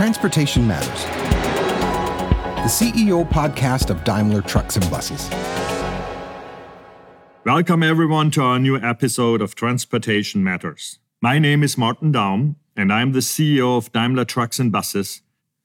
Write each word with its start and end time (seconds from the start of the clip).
Transportation 0.00 0.66
Matters, 0.66 1.04
the 2.64 2.86
CEO 2.86 3.28
podcast 3.28 3.90
of 3.90 4.02
Daimler 4.02 4.40
Trucks 4.40 4.76
and 4.76 4.90
Buses. 4.90 5.28
Welcome, 7.44 7.82
everyone, 7.82 8.30
to 8.30 8.40
our 8.40 8.58
new 8.58 8.78
episode 8.78 9.42
of 9.42 9.54
Transportation 9.54 10.42
Matters. 10.42 10.98
My 11.20 11.38
name 11.38 11.62
is 11.62 11.76
Martin 11.76 12.14
Daum, 12.14 12.54
and 12.74 12.90
I'm 12.90 13.12
the 13.12 13.18
CEO 13.18 13.76
of 13.76 13.92
Daimler 13.92 14.24
Trucks 14.24 14.58
and 14.58 14.72
Buses. 14.72 15.20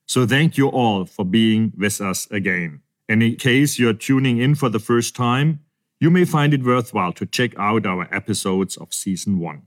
So, 0.06 0.28
thank 0.28 0.58
you 0.58 0.68
all 0.68 1.06
for 1.06 1.24
being 1.24 1.72
with 1.78 2.02
us 2.02 2.30
again. 2.30 2.82
And 3.08 3.24
in 3.24 3.38
case 3.38 3.80
you're 3.80 3.94
tuning 3.94 4.40
in 4.40 4.56
for 4.56 4.68
the 4.68 4.80
first 4.80 5.16
time, 5.16 5.62
you 6.02 6.12
may 6.12 6.26
find 6.26 6.54
it 6.54 6.66
worthwhile 6.66 7.14
to 7.14 7.26
check 7.26 7.58
out 7.58 7.86
our 7.86 8.14
episodes 8.14 8.76
of 8.76 8.94
Season 8.94 9.40
1. 9.40 9.62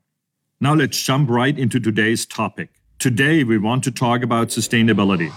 Now, 0.61 0.75
let's 0.75 1.03
jump 1.03 1.30
right 1.30 1.59
into 1.59 1.80
today's 1.80 2.27
topic. 2.27 2.69
Today, 2.98 3.45
we 3.45 3.59
want 3.59 3.84
to 3.84 3.93
talk 3.93 4.25
about 4.25 4.48
sustainability. 4.48 5.33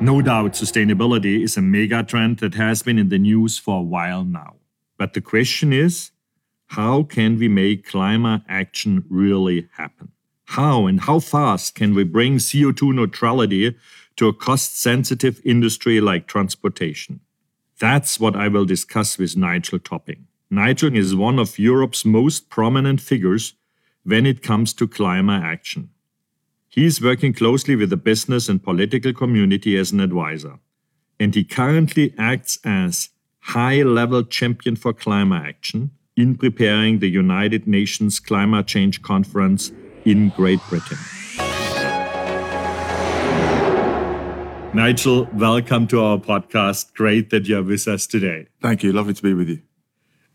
No 0.00 0.20
doubt, 0.20 0.54
sustainability 0.54 1.44
is 1.44 1.56
a 1.56 1.62
mega 1.62 2.02
trend 2.02 2.38
that 2.38 2.54
has 2.54 2.82
been 2.82 2.98
in 2.98 3.08
the 3.08 3.20
news 3.20 3.58
for 3.58 3.78
a 3.78 3.82
while 3.82 4.24
now. 4.24 4.56
But 4.98 5.14
the 5.14 5.20
question 5.20 5.72
is 5.72 6.10
how 6.70 7.04
can 7.04 7.38
we 7.38 7.46
make 7.46 7.86
climate 7.86 8.42
action 8.48 9.04
really 9.08 9.68
happen? 9.76 10.10
How 10.46 10.86
and 10.86 11.00
how 11.00 11.20
fast 11.20 11.76
can 11.76 11.94
we 11.94 12.02
bring 12.02 12.38
CO2 12.38 12.92
neutrality 12.92 13.76
to 14.16 14.26
a 14.26 14.34
cost 14.34 14.76
sensitive 14.76 15.40
industry 15.44 16.00
like 16.00 16.26
transportation? 16.26 17.20
That's 17.78 18.18
what 18.18 18.34
I 18.34 18.48
will 18.48 18.64
discuss 18.64 19.18
with 19.18 19.36
Nigel 19.36 19.78
Topping. 19.78 20.26
Nigel 20.54 20.94
is 20.94 21.14
one 21.14 21.38
of 21.38 21.58
Europe's 21.58 22.04
most 22.04 22.50
prominent 22.50 23.00
figures 23.00 23.54
when 24.04 24.26
it 24.26 24.42
comes 24.42 24.74
to 24.74 24.86
climate 24.86 25.42
action. 25.42 25.88
He 26.68 26.84
is 26.84 27.00
working 27.00 27.32
closely 27.32 27.74
with 27.74 27.88
the 27.88 27.96
business 27.96 28.50
and 28.50 28.62
political 28.62 29.14
community 29.14 29.78
as 29.78 29.92
an 29.92 30.00
advisor, 30.00 30.58
and 31.18 31.34
he 31.34 31.42
currently 31.42 32.12
acts 32.18 32.58
as 32.66 33.08
high 33.38 33.80
level 33.80 34.22
champion 34.22 34.76
for 34.76 34.92
climate 34.92 35.42
action 35.42 35.90
in 36.18 36.36
preparing 36.36 36.98
the 36.98 37.08
United 37.08 37.66
Nations 37.66 38.20
Climate 38.20 38.66
Change 38.66 39.00
Conference 39.00 39.72
in 40.04 40.28
Great 40.36 40.60
Britain. 40.68 40.98
Nigel, 44.74 45.26
welcome 45.32 45.86
to 45.86 46.02
our 46.02 46.18
podcast. 46.18 46.92
Great 46.92 47.30
that 47.30 47.48
you're 47.48 47.62
with 47.62 47.88
us 47.88 48.06
today. 48.06 48.48
Thank 48.60 48.82
you. 48.82 48.92
Lovely 48.92 49.14
to 49.14 49.22
be 49.22 49.32
with 49.32 49.48
you. 49.48 49.62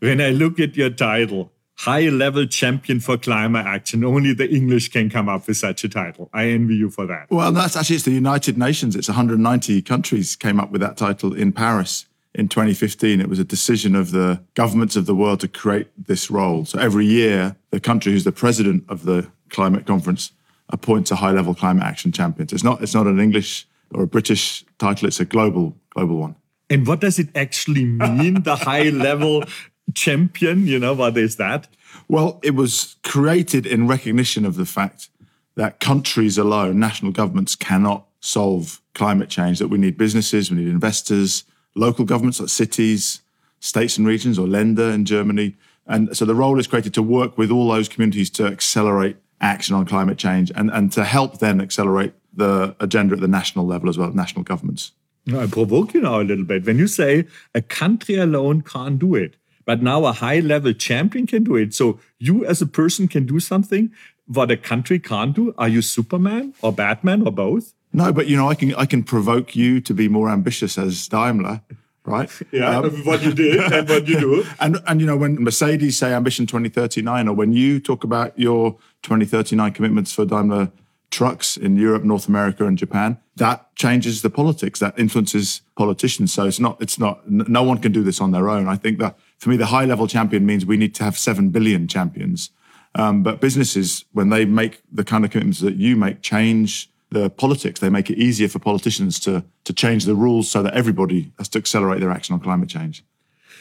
When 0.00 0.20
I 0.20 0.30
look 0.30 0.60
at 0.60 0.76
your 0.76 0.90
title, 0.90 1.52
high 1.78 2.08
level 2.08 2.44
champion 2.46 2.98
for 2.98 3.16
climate 3.16 3.64
action. 3.64 4.04
Only 4.04 4.34
the 4.34 4.48
English 4.48 4.90
can 4.90 5.08
come 5.08 5.28
up 5.28 5.46
with 5.46 5.56
such 5.56 5.84
a 5.84 5.88
title. 5.88 6.28
I 6.32 6.48
envy 6.48 6.74
you 6.74 6.90
for 6.90 7.06
that. 7.06 7.30
Well, 7.30 7.52
that's 7.52 7.76
actually 7.76 7.96
it's 7.96 8.04
the 8.04 8.10
United 8.10 8.58
Nations. 8.58 8.96
It's 8.96 9.08
190 9.08 9.82
countries 9.82 10.34
came 10.34 10.58
up 10.58 10.72
with 10.72 10.80
that 10.80 10.96
title 10.96 11.32
in 11.32 11.52
Paris 11.52 12.06
in 12.34 12.48
2015. 12.48 13.20
It 13.20 13.28
was 13.28 13.38
a 13.38 13.44
decision 13.44 13.94
of 13.94 14.10
the 14.10 14.42
governments 14.54 14.96
of 14.96 15.06
the 15.06 15.14
world 15.14 15.40
to 15.40 15.48
create 15.48 15.88
this 15.96 16.30
role. 16.30 16.64
So 16.64 16.80
every 16.80 17.06
year, 17.06 17.56
the 17.70 17.80
country 17.80 18.12
who's 18.12 18.24
the 18.24 18.32
president 18.32 18.84
of 18.88 19.04
the 19.04 19.30
climate 19.48 19.86
conference 19.86 20.32
appoints 20.70 21.10
a 21.12 21.16
high 21.16 21.30
level 21.30 21.54
climate 21.54 21.84
action 21.84 22.10
champion. 22.10 22.48
So 22.48 22.54
it's 22.54 22.64
not 22.64 22.82
it's 22.82 22.94
not 22.94 23.06
an 23.06 23.20
English 23.20 23.68
or 23.94 24.02
a 24.02 24.06
British 24.06 24.64
title. 24.78 25.06
It's 25.06 25.20
a 25.20 25.24
global 25.24 25.76
global 25.90 26.16
one. 26.16 26.34
And 26.70 26.86
what 26.86 27.00
does 27.00 27.18
it 27.18 27.28
actually 27.34 27.84
mean, 27.84 28.42
the 28.42 28.56
high 28.56 28.90
level 28.90 29.44
champion? 29.94 30.66
You 30.66 30.78
know, 30.78 30.94
what 30.94 31.16
is 31.16 31.36
that? 31.36 31.68
Well, 32.08 32.40
it 32.42 32.54
was 32.54 32.96
created 33.02 33.66
in 33.66 33.86
recognition 33.86 34.44
of 34.44 34.56
the 34.56 34.66
fact 34.66 35.08
that 35.56 35.80
countries 35.80 36.38
alone, 36.38 36.78
national 36.78 37.12
governments, 37.12 37.56
cannot 37.56 38.06
solve 38.20 38.80
climate 38.94 39.28
change, 39.28 39.58
that 39.58 39.68
we 39.68 39.78
need 39.78 39.96
businesses, 39.96 40.50
we 40.50 40.58
need 40.58 40.68
investors, 40.68 41.44
local 41.74 42.04
governments 42.04 42.40
like 42.40 42.48
cities, 42.48 43.20
states 43.60 43.98
and 43.98 44.06
regions, 44.06 44.38
or 44.38 44.46
Länder 44.46 44.92
in 44.94 45.04
Germany. 45.04 45.56
And 45.86 46.16
so 46.16 46.24
the 46.24 46.34
role 46.34 46.58
is 46.58 46.66
created 46.66 46.94
to 46.94 47.02
work 47.02 47.38
with 47.38 47.50
all 47.50 47.68
those 47.68 47.88
communities 47.88 48.30
to 48.30 48.46
accelerate 48.46 49.16
action 49.40 49.74
on 49.74 49.86
climate 49.86 50.18
change 50.18 50.50
and, 50.54 50.70
and 50.70 50.92
to 50.92 51.04
help 51.04 51.38
then 51.38 51.60
accelerate 51.60 52.12
the 52.34 52.74
agenda 52.80 53.14
at 53.14 53.20
the 53.20 53.28
national 53.28 53.66
level 53.66 53.88
as 53.88 53.96
well, 53.98 54.12
national 54.12 54.44
governments. 54.44 54.92
I 55.36 55.46
provoke 55.46 55.94
you 55.94 56.00
now 56.00 56.20
a 56.20 56.22
little 56.22 56.44
bit. 56.44 56.64
When 56.64 56.78
you 56.78 56.86
say 56.86 57.26
a 57.54 57.62
country 57.62 58.16
alone 58.16 58.62
can't 58.62 58.98
do 58.98 59.14
it, 59.14 59.36
but 59.68 59.82
now 59.82 60.06
a 60.06 60.12
high 60.12 60.40
level 60.40 60.72
champion 60.72 61.26
can 61.26 61.44
do 61.44 61.54
it. 61.54 61.74
So 61.74 62.00
you 62.18 62.46
as 62.46 62.62
a 62.62 62.66
person 62.66 63.06
can 63.06 63.26
do 63.26 63.38
something 63.38 63.90
what 64.28 64.50
a 64.50 64.56
country 64.56 64.98
can't 64.98 65.34
do. 65.34 65.54
Are 65.58 65.68
you 65.68 65.82
Superman 65.82 66.54
or 66.62 66.72
Batman 66.72 67.26
or 67.26 67.32
both? 67.32 67.74
No, 67.92 68.12
but 68.12 68.26
you 68.28 68.36
know, 68.36 68.48
I 68.48 68.54
can 68.54 68.74
I 68.74 68.84
can 68.84 69.02
provoke 69.02 69.56
you 69.56 69.80
to 69.80 69.94
be 69.94 70.08
more 70.08 70.28
ambitious 70.30 70.78
as 70.78 71.08
Daimler, 71.08 71.62
right? 72.04 72.30
Yeah, 72.52 72.78
um, 72.78 72.90
what 73.04 73.22
you 73.22 73.32
did 73.32 73.72
and 73.72 73.88
what 73.88 74.06
you 74.06 74.20
do. 74.20 74.44
And 74.60 74.78
and 74.86 75.00
you 75.00 75.06
know, 75.06 75.16
when 75.16 75.42
Mercedes 75.42 75.96
say 75.96 76.12
ambition 76.12 76.46
2039, 76.46 77.28
or 77.28 77.34
when 77.34 77.52
you 77.52 77.80
talk 77.80 78.04
about 78.04 78.38
your 78.38 78.76
2039 79.02 79.72
commitments 79.72 80.12
for 80.12 80.26
Daimler 80.26 80.70
trucks 81.10 81.56
in 81.56 81.76
Europe, 81.76 82.04
North 82.04 82.28
America, 82.28 82.66
and 82.66 82.76
Japan, 82.76 83.18
that 83.36 83.74
changes 83.76 84.20
the 84.20 84.30
politics. 84.30 84.78
That 84.80 84.98
influences 84.98 85.62
politicians. 85.74 86.34
So 86.34 86.46
it's 86.46 86.60
not 86.60 86.76
it's 86.82 86.98
not 86.98 87.28
no 87.30 87.62
one 87.62 87.78
can 87.78 87.92
do 87.92 88.02
this 88.02 88.20
on 88.20 88.32
their 88.32 88.50
own. 88.50 88.68
I 88.68 88.76
think 88.76 88.98
that 88.98 89.16
for 89.38 89.50
me, 89.50 89.56
the 89.56 89.66
high 89.66 89.84
level 89.84 90.06
champion 90.06 90.44
means 90.44 90.66
we 90.66 90.76
need 90.76 90.94
to 90.96 91.04
have 91.04 91.16
seven 91.16 91.50
billion 91.50 91.88
champions. 91.88 92.50
Um, 92.94 93.22
but 93.22 93.40
businesses, 93.40 94.04
when 94.12 94.30
they 94.30 94.44
make 94.44 94.82
the 94.90 95.04
kind 95.04 95.24
of 95.24 95.30
commitments 95.30 95.60
that 95.60 95.76
you 95.76 95.94
make, 95.96 96.22
change 96.22 96.90
the 97.10 97.30
politics. 97.30 97.80
They 97.80 97.88
make 97.88 98.10
it 98.10 98.18
easier 98.18 98.48
for 98.48 98.58
politicians 98.58 99.18
to 99.20 99.44
to 99.64 99.72
change 99.72 100.04
the 100.04 100.14
rules 100.14 100.50
so 100.50 100.62
that 100.62 100.74
everybody 100.74 101.32
has 101.38 101.48
to 101.50 101.58
accelerate 101.58 102.00
their 102.00 102.10
action 102.10 102.34
on 102.34 102.40
climate 102.40 102.68
change. 102.68 103.04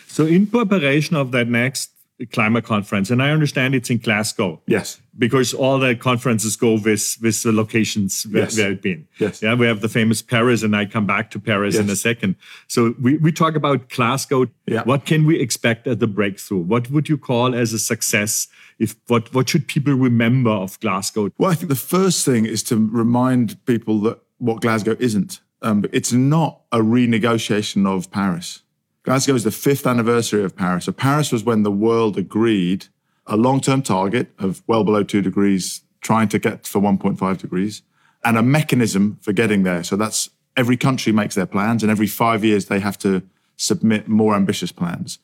So, 0.08 0.26
in 0.26 0.48
preparation 0.48 1.16
of 1.16 1.32
that 1.32 1.48
next 1.48 1.92
climate 2.26 2.66
conference, 2.66 3.12
and 3.12 3.22
I 3.22 3.30
understand 3.30 3.76
it's 3.76 3.90
in 3.90 4.00
Glasgow. 4.00 4.60
Yes. 4.66 5.00
Because 5.18 5.54
all 5.54 5.78
the 5.80 5.96
conferences 5.96 6.56
go 6.56 6.74
with 6.74 7.18
with 7.22 7.44
the 7.44 7.52
locations 7.52 8.24
where, 8.24 8.44
yes. 8.44 8.58
where 8.58 8.72
it's 8.72 8.82
been. 8.82 9.08
Yes. 9.20 9.42
Yeah, 9.42 9.54
we 9.54 9.68
have 9.68 9.82
the 9.82 9.90
famous 9.90 10.22
Paris, 10.22 10.64
and 10.64 10.76
I 10.76 10.86
come 10.86 11.06
back 11.06 11.30
to 11.32 11.40
Paris 11.40 11.76
yes. 11.76 11.84
in 11.84 11.90
a 11.90 11.96
second. 11.96 12.36
So 12.68 12.96
we, 13.02 13.18
we 13.18 13.32
talk 13.32 13.56
about 13.56 13.90
Glasgow. 13.90 14.48
Yeah. 14.66 14.84
What 14.84 15.06
can 15.06 15.26
we 15.26 15.40
expect 15.40 15.88
at 15.88 16.00
the 16.00 16.08
breakthrough? 16.08 16.62
What 16.62 16.90
would 16.90 17.08
you 17.08 17.18
call 17.18 17.54
as 17.54 17.74
a 17.74 17.80
success? 17.80 18.48
If 18.80 18.96
what 19.08 19.34
what 19.34 19.50
should 19.50 19.68
people 19.68 19.94
remember 19.94 20.52
of 20.52 20.80
Glasgow? 20.80 21.32
Well, 21.38 21.52
I 21.52 21.56
think 21.56 21.70
the 21.70 21.76
first 21.76 22.26
thing 22.26 22.46
is 22.46 22.64
to 22.64 22.76
remind 22.76 23.64
people 23.66 24.00
that 24.02 24.20
what 24.40 24.62
Glasgow 24.62 24.96
isn't. 25.00 25.42
Um, 25.62 25.86
it's 25.92 26.14
not 26.14 26.62
a 26.72 26.80
renegotiation 26.80 27.88
of 27.88 28.12
Paris. 28.12 28.62
Glasgow 29.08 29.36
is 29.36 29.46
the 29.46 29.52
fifth 29.52 29.88
anniversary 29.88 30.44
of 30.44 30.54
Paris. 30.54 30.84
So 30.84 30.92
Paris 30.92 31.32
was 31.32 31.46
when 31.46 31.64
the 31.64 31.72
world 31.72 32.18
agreed 32.18 32.88
a 33.26 33.38
long-term 33.38 33.82
target 33.84 34.34
of 34.38 34.62
well 34.68 34.84
below 34.84 35.02
two 35.02 35.22
degrees, 35.22 35.80
trying 36.02 36.28
to 36.28 36.38
get 36.38 36.68
for 36.68 36.82
1.5 36.82 37.38
degrees, 37.38 37.84
and 38.26 38.38
a 38.38 38.44
mechanism 38.44 39.18
for 39.22 39.32
getting 39.32 39.64
there. 39.64 39.82
So 39.86 39.96
that's 39.96 40.30
every 40.58 40.76
country 40.76 41.14
makes 41.14 41.36
their 41.36 41.46
plans, 41.46 41.84
and 41.84 41.90
every 41.90 42.06
five 42.06 42.44
years 42.44 42.66
they 42.66 42.82
have 42.82 42.98
to 42.98 43.24
submit 43.56 44.10
more 44.10 44.36
ambitious 44.36 44.74
plans. 44.74 45.20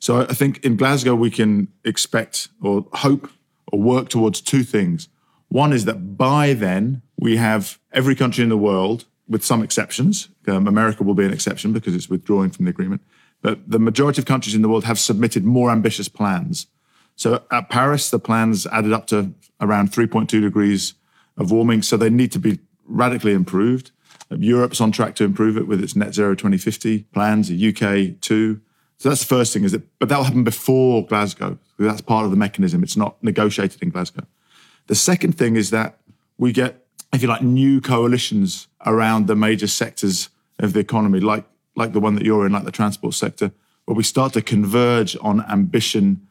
So 0.00 0.22
I 0.22 0.34
think 0.34 0.64
in 0.64 0.76
Glasgow 0.76 1.14
we 1.14 1.30
can 1.30 1.68
expect 1.84 2.48
or 2.60 2.88
hope 2.92 3.30
or 3.70 3.78
work 3.78 4.08
towards 4.08 4.40
two 4.40 4.64
things. 4.64 5.06
One 5.46 5.72
is 5.72 5.84
that 5.84 6.18
by 6.18 6.54
then 6.54 7.02
we 7.16 7.36
have 7.36 7.78
every 7.92 8.16
country 8.16 8.42
in 8.42 8.50
the 8.50 8.58
world, 8.58 9.04
with 9.28 9.44
some 9.44 9.62
exceptions. 9.62 10.28
Um, 10.48 10.66
America 10.66 11.04
will 11.04 11.14
be 11.14 11.26
an 11.26 11.32
exception 11.32 11.72
because 11.72 11.94
it's 11.94 12.08
withdrawing 12.08 12.50
from 12.50 12.64
the 12.64 12.70
agreement 12.70 13.02
but 13.42 13.70
the 13.70 13.78
majority 13.78 14.20
of 14.20 14.26
countries 14.26 14.54
in 14.54 14.62
the 14.62 14.68
world 14.68 14.84
have 14.84 14.98
submitted 14.98 15.44
more 15.44 15.70
ambitious 15.70 16.08
plans. 16.08 16.66
So 17.16 17.42
at 17.50 17.68
Paris, 17.68 18.10
the 18.10 18.18
plans 18.18 18.66
added 18.66 18.92
up 18.92 19.06
to 19.08 19.32
around 19.60 19.90
3.2 19.90 20.28
degrees 20.28 20.94
of 21.36 21.50
warming. 21.50 21.82
So 21.82 21.96
they 21.96 22.10
need 22.10 22.32
to 22.32 22.38
be 22.38 22.58
radically 22.84 23.32
improved. 23.32 23.90
Europe's 24.30 24.80
on 24.80 24.92
track 24.92 25.14
to 25.16 25.24
improve 25.24 25.56
it 25.56 25.66
with 25.66 25.82
its 25.82 25.96
net 25.96 26.14
zero 26.14 26.34
2050 26.34 27.04
plans, 27.14 27.48
the 27.48 27.68
UK 27.68 28.20
too. 28.20 28.60
So 28.98 29.08
that's 29.08 29.20
the 29.20 29.26
first 29.26 29.52
thing 29.52 29.64
is 29.64 29.72
that, 29.72 29.82
but 29.98 30.08
that 30.08 30.16
will 30.16 30.24
happen 30.24 30.44
before 30.44 31.06
Glasgow. 31.06 31.58
That's 31.78 32.00
part 32.00 32.24
of 32.24 32.30
the 32.30 32.36
mechanism. 32.36 32.82
It's 32.82 32.96
not 32.96 33.22
negotiated 33.22 33.82
in 33.82 33.90
Glasgow. 33.90 34.26
The 34.88 34.94
second 34.94 35.38
thing 35.38 35.56
is 35.56 35.70
that 35.70 35.98
we 36.36 36.52
get, 36.52 36.84
if 37.12 37.22
you 37.22 37.28
like, 37.28 37.42
new 37.42 37.80
coalitions 37.80 38.66
around 38.84 39.28
the 39.28 39.36
major 39.36 39.66
sectors 39.66 40.28
of 40.58 40.72
the 40.72 40.80
economy, 40.80 41.20
like 41.20 41.44
like 41.78 41.92
the 41.92 42.00
one 42.00 42.14
that 42.16 42.24
you're 42.24 42.44
in, 42.44 42.52
like 42.52 42.64
the 42.64 42.72
transport 42.72 43.14
sector, 43.14 43.52
where 43.86 43.94
we 43.94 44.02
start 44.02 44.34
to 44.34 44.42
converge 44.42 45.16
on 45.22 45.44
ambition 45.48 46.26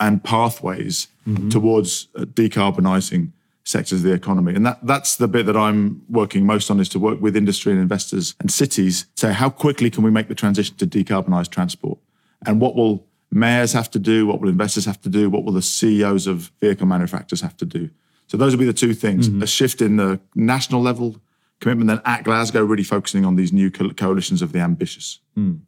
and 0.00 0.24
pathways 0.24 1.08
mm-hmm. 1.28 1.48
towards 1.50 2.08
uh, 2.16 2.22
decarbonizing 2.22 3.32
sectors 3.64 3.98
of 4.00 4.02
the 4.02 4.12
economy. 4.12 4.54
And 4.54 4.66
that, 4.66 4.84
that's 4.84 5.16
the 5.16 5.28
bit 5.28 5.46
that 5.46 5.56
I'm 5.56 6.02
working 6.08 6.44
most 6.46 6.70
on 6.70 6.80
is 6.80 6.88
to 6.90 6.98
work 6.98 7.20
with 7.20 7.36
industry 7.36 7.72
and 7.72 7.80
investors 7.80 8.34
and 8.40 8.50
cities 8.50 9.06
to 9.16 9.26
say 9.26 9.32
how 9.32 9.50
quickly 9.50 9.90
can 9.90 10.02
we 10.02 10.10
make 10.10 10.28
the 10.28 10.34
transition 10.34 10.76
to 10.76 10.86
decarbonize 10.86 11.48
transport? 11.48 11.98
And 12.44 12.60
what 12.60 12.74
will 12.74 13.06
mayors 13.30 13.72
have 13.72 13.90
to 13.92 13.98
do? 13.98 14.26
What 14.26 14.40
will 14.40 14.48
investors 14.48 14.84
have 14.86 15.00
to 15.02 15.08
do? 15.08 15.30
What 15.30 15.44
will 15.44 15.52
the 15.52 15.62
CEOs 15.62 16.26
of 16.26 16.50
vehicle 16.60 16.86
manufacturers 16.86 17.40
have 17.40 17.56
to 17.58 17.64
do? 17.64 17.90
So 18.26 18.36
those 18.36 18.52
will 18.52 18.60
be 18.60 18.66
the 18.66 18.72
two 18.72 18.94
things: 18.94 19.28
a 19.28 19.46
shift 19.46 19.82
in 19.82 19.96
the 19.96 20.18
national 20.34 20.80
level 20.80 21.20
commitment, 21.62 21.88
then 21.88 22.00
at 22.04 22.24
Glasgow, 22.24 22.62
really 22.64 22.82
focusing 22.84 23.24
on 23.24 23.36
these 23.36 23.52
new 23.52 23.70
co- 23.70 23.90
coalitions 23.90 24.42
of 24.42 24.52
the 24.52 24.58
ambitious. 24.60 25.20
And 25.36 25.62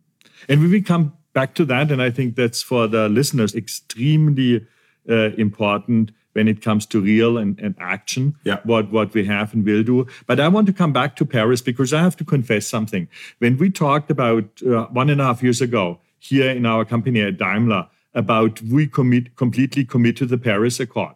we 0.48 0.66
will 0.68 0.82
come 0.82 1.14
back 1.32 1.54
to 1.54 1.64
that. 1.64 1.90
And 1.90 2.02
I 2.02 2.10
think 2.10 2.36
that's 2.36 2.60
for 2.62 2.86
the 2.86 3.08
listeners 3.08 3.54
extremely 3.54 4.66
uh, 5.08 5.30
important 5.38 6.10
when 6.34 6.48
it 6.48 6.60
comes 6.60 6.84
to 6.86 7.00
real 7.00 7.38
and, 7.38 7.58
and 7.60 7.74
action, 7.78 8.34
Yeah. 8.44 8.58
what, 8.64 8.90
what 8.90 9.14
we 9.14 9.24
have 9.26 9.54
and 9.54 9.64
will 9.64 9.84
do. 9.84 10.06
But 10.26 10.40
I 10.40 10.48
want 10.48 10.66
to 10.66 10.72
come 10.72 10.92
back 10.92 11.14
to 11.16 11.24
Paris 11.24 11.62
because 11.62 11.92
I 11.94 12.02
have 12.02 12.16
to 12.16 12.24
confess 12.24 12.66
something. 12.66 13.06
When 13.38 13.56
we 13.56 13.70
talked 13.70 14.10
about 14.10 14.44
uh, 14.66 14.86
one 14.86 15.10
and 15.10 15.20
a 15.20 15.24
half 15.24 15.42
years 15.42 15.60
ago 15.60 16.00
here 16.18 16.50
in 16.50 16.66
our 16.66 16.84
company 16.84 17.20
at 17.22 17.38
Daimler 17.38 17.86
about 18.14 18.60
we 18.62 18.86
commit, 18.88 19.36
completely 19.36 19.84
commit 19.84 20.16
to 20.16 20.26
the 20.26 20.38
Paris 20.38 20.80
Accord, 20.80 21.14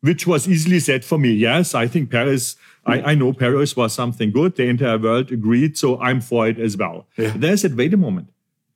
which 0.00 0.26
was 0.26 0.48
easily 0.48 0.80
said 0.80 1.04
for 1.04 1.18
me. 1.18 1.30
Yes, 1.32 1.74
I 1.74 1.86
think 1.86 2.10
Paris, 2.10 2.56
I, 2.86 3.02
I 3.02 3.14
know 3.14 3.32
Paris 3.32 3.76
was 3.76 3.92
something 3.92 4.30
good. 4.30 4.56
The 4.56 4.64
entire 4.64 4.98
world 4.98 5.30
agreed, 5.30 5.76
so 5.76 6.00
I'm 6.00 6.20
for 6.20 6.48
it 6.48 6.58
as 6.58 6.76
well. 6.76 7.06
Yeah. 7.16 7.32
Then 7.36 7.52
I 7.52 7.56
said, 7.56 7.76
wait 7.76 7.92
a 7.94 7.98
moment. 7.98 8.30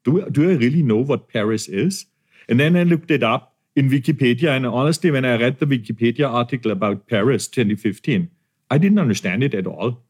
Do, 0.05 0.29
do 0.31 0.51
I 0.51 0.55
really 0.55 0.83
know 0.83 0.99
what 0.99 1.29
Paris 1.29 1.67
is? 1.69 2.07
And 2.49 2.61
then 2.61 2.77
I 2.77 2.83
looked 2.83 3.11
it 3.11 3.23
up 3.23 3.55
in 3.75 3.89
Wikipedia. 3.89 4.51
And 4.51 4.67
honestly, 4.67 5.11
when 5.11 5.25
I 5.25 5.39
read 5.39 5.61
the 5.61 5.67
Wikipedia 5.67 6.31
article 6.31 6.71
about 6.71 7.09
Paris 7.09 7.49
2015, 7.49 8.31
I 8.71 8.79
didn't 8.79 8.99
understand 8.99 9.43
it 9.43 9.55
at 9.55 9.67
all. 9.67 10.03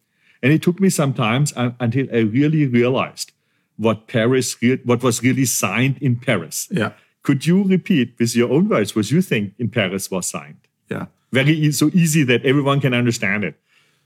And 0.43 0.53
it 0.53 0.63
took 0.63 0.81
me 0.81 0.91
some 0.91 1.15
time 1.15 1.47
until 1.81 2.07
I 2.13 2.19
really 2.19 2.67
realized 2.67 3.33
what 3.77 4.09
Paris, 4.09 4.57
what 4.85 5.03
was 5.03 5.23
really 5.23 5.45
signed 5.45 5.99
in 5.99 6.17
Paris. 6.17 6.69
Yeah, 6.71 6.93
Could 7.23 7.47
you 7.47 7.63
repeat 7.63 8.15
with 8.19 8.37
your 8.37 8.53
own 8.53 8.69
words 8.69 8.95
what 8.95 9.11
you 9.11 9.23
think 9.23 9.55
in 9.59 9.71
Paris 9.71 10.11
was 10.11 10.27
signed? 10.27 10.64
Yeah. 10.91 11.07
Very 11.33 11.73
so 11.73 11.91
easy 11.93 12.23
that 12.25 12.45
everyone 12.45 12.81
can 12.81 12.95
understand 12.95 13.45
it. 13.45 13.59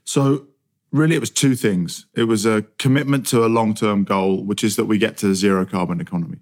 So 0.03 0.47
really, 0.91 1.15
it 1.15 1.19
was 1.19 1.29
two 1.29 1.55
things. 1.55 2.07
It 2.15 2.23
was 2.23 2.45
a 2.45 2.63
commitment 2.77 3.27
to 3.27 3.45
a 3.45 3.47
long-term 3.47 4.03
goal, 4.03 4.43
which 4.43 4.63
is 4.63 4.75
that 4.77 4.85
we 4.85 4.97
get 4.97 5.17
to 5.17 5.35
zero 5.35 5.65
carbon 5.65 6.01
economy. 6.01 6.39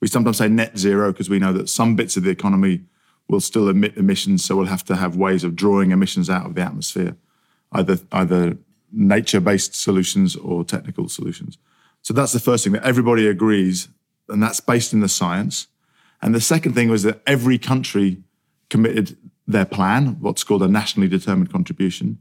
We 0.00 0.08
sometimes 0.08 0.38
say 0.38 0.48
net 0.48 0.78
zero 0.78 1.12
because 1.12 1.30
we 1.30 1.38
know 1.38 1.52
that 1.54 1.68
some 1.68 1.96
bits 1.96 2.16
of 2.16 2.24
the 2.24 2.30
economy 2.30 2.82
will 3.28 3.40
still 3.40 3.68
emit 3.68 3.96
emissions, 3.96 4.44
so 4.44 4.56
we'll 4.56 4.66
have 4.66 4.84
to 4.84 4.96
have 4.96 5.16
ways 5.16 5.44
of 5.44 5.54
drawing 5.54 5.92
emissions 5.92 6.28
out 6.28 6.46
of 6.46 6.54
the 6.54 6.62
atmosphere, 6.62 7.16
either 7.72 7.98
either 8.12 8.58
nature-based 8.92 9.74
solutions 9.74 10.34
or 10.36 10.64
technical 10.64 11.08
solutions. 11.08 11.56
So 12.02 12.12
that's 12.12 12.32
the 12.32 12.40
first 12.40 12.64
thing 12.64 12.72
that 12.72 12.82
everybody 12.82 13.28
agrees, 13.28 13.88
and 14.28 14.42
that's 14.42 14.60
based 14.60 14.92
in 14.92 15.00
the 15.00 15.08
science. 15.08 15.68
And 16.20 16.34
the 16.34 16.40
second 16.40 16.74
thing 16.74 16.90
was 16.90 17.04
that 17.04 17.22
every 17.26 17.56
country 17.56 18.22
committed 18.68 19.16
their 19.52 19.64
plan, 19.64 20.16
what's 20.20 20.44
called 20.44 20.62
a 20.62 20.68
nationally 20.68 21.08
determined 21.08 21.52
contribution, 21.52 22.18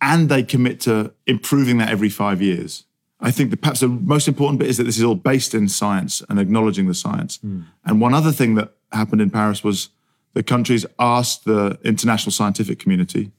and 0.00 0.28
they 0.28 0.42
commit 0.42 0.80
to 0.80 1.12
improving 1.26 1.78
that 1.78 1.90
every 1.90 2.08
five 2.08 2.40
years. 2.40 2.84
I 3.20 3.30
think 3.30 3.50
that 3.50 3.60
perhaps 3.60 3.80
the 3.80 3.88
most 3.88 4.28
important 4.28 4.58
bit 4.58 4.68
is 4.68 4.78
that 4.78 4.84
this 4.84 4.96
is 4.96 5.04
all 5.04 5.14
based 5.14 5.54
in 5.54 5.68
science 5.68 6.22
and 6.28 6.40
acknowledging 6.40 6.86
the 6.86 6.94
science. 6.94 7.36
Hmm. 7.38 7.62
And 7.84 8.00
one 8.00 8.14
other 8.14 8.32
thing 8.32 8.54
that 8.54 8.74
happened 8.92 9.20
in 9.20 9.30
Paris 9.30 9.62
was 9.62 9.90
the 10.32 10.42
countries 10.42 10.86
asked 10.98 11.44
the 11.44 11.78
international 11.84 12.32
scientific 12.32 12.78
community, 12.78 13.30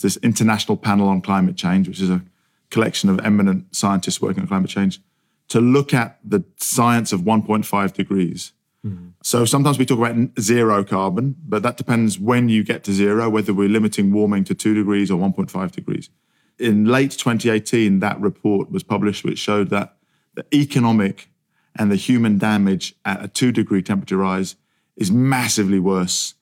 this 0.00 0.16
international 0.18 0.76
panel 0.76 1.08
on 1.08 1.20
climate 1.20 1.56
change, 1.56 1.88
which 1.88 2.00
is 2.00 2.10
a 2.10 2.22
collection 2.70 3.10
of 3.10 3.20
eminent 3.20 3.74
scientists 3.74 4.20
working 4.20 4.42
on 4.42 4.48
climate 4.48 4.70
change, 4.70 5.00
to 5.48 5.60
look 5.60 5.92
at 5.92 6.18
the 6.24 6.44
science 6.56 7.12
of 7.12 7.20
1.5 7.20 7.92
degrees. 7.92 8.52
Mm. 8.86 9.12
So 9.22 9.44
sometimes 9.44 9.78
we 9.78 9.86
talk 9.86 9.98
about 9.98 10.16
zero 10.40 10.84
carbon, 10.84 11.34
but 11.46 11.62
that 11.62 11.76
depends 11.76 12.18
when 12.18 12.48
you 12.48 12.62
get 12.62 12.84
to 12.84 12.92
zero, 12.92 13.28
whether 13.28 13.52
we're 13.52 13.68
limiting 13.68 14.12
warming 14.12 14.44
to 14.44 14.54
two 14.54 14.74
degrees 14.74 15.10
or 15.10 15.18
1.5 15.18 15.72
degrees. 15.72 16.08
In 16.58 16.84
late 16.84 17.10
2018, 17.12 18.00
that 18.00 18.20
report 18.20 18.70
was 18.70 18.82
published, 18.82 19.24
which 19.24 19.38
showed 19.38 19.70
that 19.70 19.96
the 20.34 20.46
economic 20.54 21.28
and 21.74 21.90
the 21.90 21.96
human 21.96 22.38
damage 22.38 22.94
at 23.04 23.22
a 23.22 23.28
two 23.28 23.52
degree 23.52 23.82
temperature 23.82 24.16
rise 24.16 24.56
is 24.96 25.10
massively 25.10 25.78
worse 25.78 26.34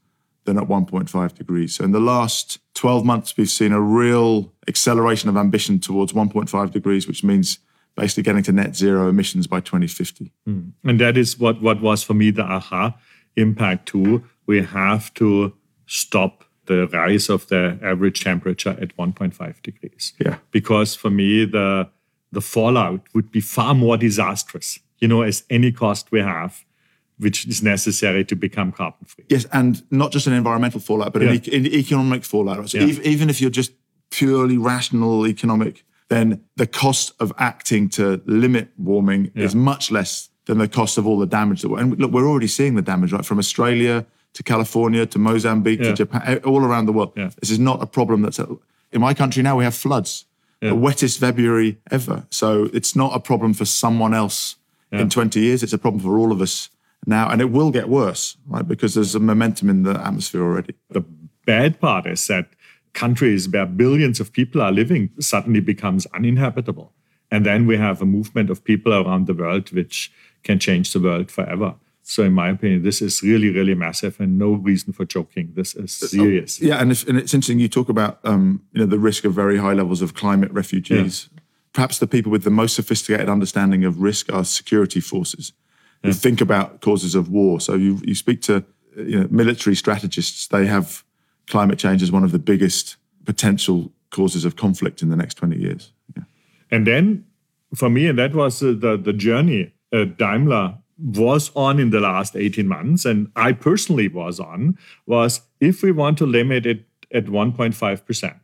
than 0.44 0.58
at 0.58 0.64
1.5 0.64 1.34
degrees. 1.34 1.74
So 1.74 1.84
in 1.84 1.92
the 1.92 2.00
last 2.00 2.58
12 2.74 3.04
months, 3.04 3.36
we've 3.36 3.48
seen 3.48 3.72
a 3.72 3.80
real 3.80 4.52
acceleration 4.68 5.28
of 5.28 5.36
ambition 5.36 5.80
towards 5.80 6.12
1.5 6.12 6.70
degrees, 6.70 7.08
which 7.08 7.24
means 7.24 7.58
basically 7.96 8.22
getting 8.22 8.42
to 8.44 8.52
net 8.52 8.76
zero 8.76 9.08
emissions 9.08 9.46
by 9.46 9.60
2050. 9.60 10.32
Hmm. 10.46 10.60
And 10.84 11.00
that 11.00 11.16
is 11.16 11.38
what, 11.38 11.60
what 11.62 11.80
was 11.80 12.02
for 12.02 12.14
me 12.14 12.30
the 12.30 12.42
aha 12.42 12.96
impact 13.36 13.86
too. 13.86 14.24
We 14.46 14.62
have 14.62 15.12
to 15.14 15.52
stop 15.86 16.44
the 16.66 16.86
rise 16.88 17.28
of 17.28 17.46
the 17.48 17.78
average 17.82 18.24
temperature 18.24 18.76
at 18.80 18.96
1.5 18.96 19.62
degrees. 19.62 20.12
Yeah. 20.18 20.38
Because 20.50 20.94
for 20.94 21.10
me, 21.10 21.44
the 21.44 21.88
the 22.32 22.40
fallout 22.40 23.00
would 23.14 23.30
be 23.30 23.40
far 23.40 23.74
more 23.76 23.96
disastrous, 23.96 24.80
you 24.98 25.06
know, 25.06 25.22
as 25.22 25.44
any 25.50 25.70
cost 25.70 26.10
we 26.10 26.18
have, 26.20 26.64
which 27.18 27.46
is 27.46 27.62
necessary 27.62 28.24
to 28.24 28.34
become 28.34 28.72
carbon 28.72 29.06
free. 29.06 29.24
Yes, 29.28 29.46
and 29.52 29.80
not 29.92 30.10
just 30.10 30.26
an 30.26 30.32
environmental 30.32 30.80
fallout, 30.80 31.12
but 31.12 31.22
an, 31.22 31.28
e- 31.34 31.56
an 31.56 31.64
economic 31.66 32.24
fallout. 32.24 32.68
So 32.70 32.78
Yeah. 32.78 32.86
ev- 32.88 33.06
even 33.06 33.30
if 33.30 33.40
you're 33.40 33.50
just 33.50 33.70
purely 34.10 34.58
rational 34.58 35.28
economic, 35.28 35.84
then 36.08 36.42
the 36.56 36.66
cost 36.66 37.12
of 37.20 37.32
acting 37.38 37.88
to 37.90 38.20
limit 38.26 38.68
warming 38.78 39.30
is 39.34 39.54
much 39.54 39.90
less 39.90 40.28
than 40.46 40.58
the 40.58 40.68
cost 40.68 40.98
of 40.98 41.06
all 41.06 41.18
the 41.18 41.26
damage 41.26 41.62
that 41.62 41.70
we're. 41.70 41.80
And 41.80 41.98
look, 41.98 42.12
we're 42.12 42.28
already 42.28 42.46
seeing 42.46 42.74
the 42.74 42.82
damage, 42.82 43.12
right? 43.12 43.24
From 43.24 43.38
Australia 43.38 44.04
to 44.34 44.42
California 44.42 45.06
to 45.06 45.18
Mozambique 45.18 45.80
Yeah. 45.80 45.90
to 45.90 45.94
Japan, 45.94 46.22
eh, 46.26 46.36
all 46.44 46.62
around 46.64 46.86
the 46.86 46.92
world. 46.92 47.12
Yeah. 47.16 47.30
This 47.40 47.50
is 47.50 47.58
not 47.58 47.82
a 47.82 47.86
problem 47.86 48.22
that's 48.22 48.38
in 48.92 49.00
my 49.00 49.14
country 49.14 49.42
now. 49.42 49.56
We 49.56 49.64
have 49.64 49.74
floods, 49.74 50.26
the 50.60 50.74
wettest 50.74 51.18
February 51.20 51.78
ever. 51.90 52.26
So 52.30 52.68
it's 52.72 52.94
not 52.96 53.14
a 53.14 53.20
problem 53.20 53.52
for 53.54 53.64
someone 53.64 54.12
else 54.14 54.56
in 54.92 55.08
20 55.10 55.40
years. 55.40 55.62
It's 55.62 55.72
a 55.72 55.78
problem 55.78 56.02
for 56.02 56.18
all 56.18 56.30
of 56.32 56.40
us 56.40 56.70
now, 57.06 57.28
and 57.30 57.40
it 57.40 57.50
will 57.50 57.70
get 57.70 57.88
worse, 57.88 58.36
right? 58.48 58.66
Because 58.66 58.94
there's 58.94 59.14
a 59.14 59.20
momentum 59.20 59.68
in 59.70 59.82
the 59.82 59.98
atmosphere 60.06 60.42
already. 60.42 60.74
The 60.90 61.04
bad 61.46 61.80
part 61.80 62.06
is 62.06 62.26
that 62.28 62.46
countries 62.94 63.48
where 63.48 63.66
billions 63.66 64.20
of 64.20 64.32
people 64.32 64.62
are 64.62 64.72
living 64.72 65.10
suddenly 65.20 65.60
becomes 65.60 66.06
uninhabitable. 66.14 66.92
And 67.30 67.44
then 67.44 67.66
we 67.66 67.76
have 67.76 68.00
a 68.00 68.06
movement 68.06 68.50
of 68.50 68.64
people 68.64 68.94
around 68.94 69.26
the 69.26 69.34
world 69.34 69.72
which 69.72 70.12
can 70.42 70.58
change 70.58 70.92
the 70.92 71.00
world 71.00 71.30
forever. 71.30 71.74
So, 72.06 72.22
in 72.22 72.34
my 72.34 72.50
opinion, 72.50 72.82
this 72.82 73.00
is 73.00 73.22
really, 73.22 73.50
really 73.50 73.74
massive 73.74 74.20
and 74.20 74.38
no 74.38 74.52
reason 74.52 74.92
for 74.92 75.06
joking. 75.06 75.52
This 75.54 75.74
is 75.74 75.92
serious. 75.92 76.60
Yeah, 76.60 76.80
and, 76.80 76.92
if, 76.92 77.08
and 77.08 77.16
it's 77.16 77.32
interesting 77.32 77.58
you 77.58 77.68
talk 77.68 77.88
about 77.88 78.20
um, 78.24 78.62
you 78.72 78.80
know 78.80 78.86
the 78.86 78.98
risk 78.98 79.24
of 79.24 79.32
very 79.32 79.56
high 79.56 79.72
levels 79.72 80.02
of 80.02 80.12
climate 80.12 80.52
refugees. 80.52 81.30
Perhaps 81.72 81.98
the 81.98 82.06
people 82.06 82.30
with 82.30 82.44
the 82.44 82.50
most 82.50 82.76
sophisticated 82.76 83.28
understanding 83.28 83.84
of 83.84 84.00
risk 84.00 84.30
are 84.32 84.44
security 84.44 85.00
forces 85.00 85.52
who 86.02 86.12
think 86.12 86.42
about 86.42 86.82
causes 86.82 87.14
of 87.14 87.30
war. 87.30 87.58
So 87.58 87.74
you 87.74 87.98
you 88.04 88.14
speak 88.14 88.42
to 88.42 88.64
you 88.96 89.20
know, 89.20 89.28
military 89.30 89.74
strategists; 89.74 90.46
they 90.48 90.66
have 90.66 91.04
climate 91.46 91.78
change 91.78 92.02
is 92.02 92.10
one 92.10 92.24
of 92.24 92.32
the 92.32 92.38
biggest 92.38 92.96
potential 93.24 93.92
causes 94.10 94.44
of 94.44 94.56
conflict 94.56 95.02
in 95.02 95.10
the 95.10 95.16
next 95.16 95.34
twenty 95.34 95.58
years. 95.58 95.92
Yeah. 96.16 96.24
And 96.70 96.86
then 96.86 97.24
for 97.74 97.90
me, 97.90 98.06
and 98.06 98.18
that 98.18 98.34
was 98.34 98.62
uh, 98.62 98.74
the, 98.78 98.96
the 98.96 99.12
journey 99.12 99.72
uh, 99.92 100.04
Daimler 100.04 100.78
was 100.98 101.50
on 101.56 101.80
in 101.80 101.90
the 101.90 102.00
last 102.00 102.36
18 102.36 102.68
months, 102.68 103.04
and 103.04 103.30
I 103.34 103.52
personally 103.52 104.08
was 104.08 104.38
on, 104.38 104.78
was 105.06 105.40
if 105.60 105.82
we 105.82 105.90
want 105.90 106.18
to 106.18 106.26
limit 106.26 106.66
it 106.66 106.84
at 107.12 107.26
1.5%, 107.26 108.34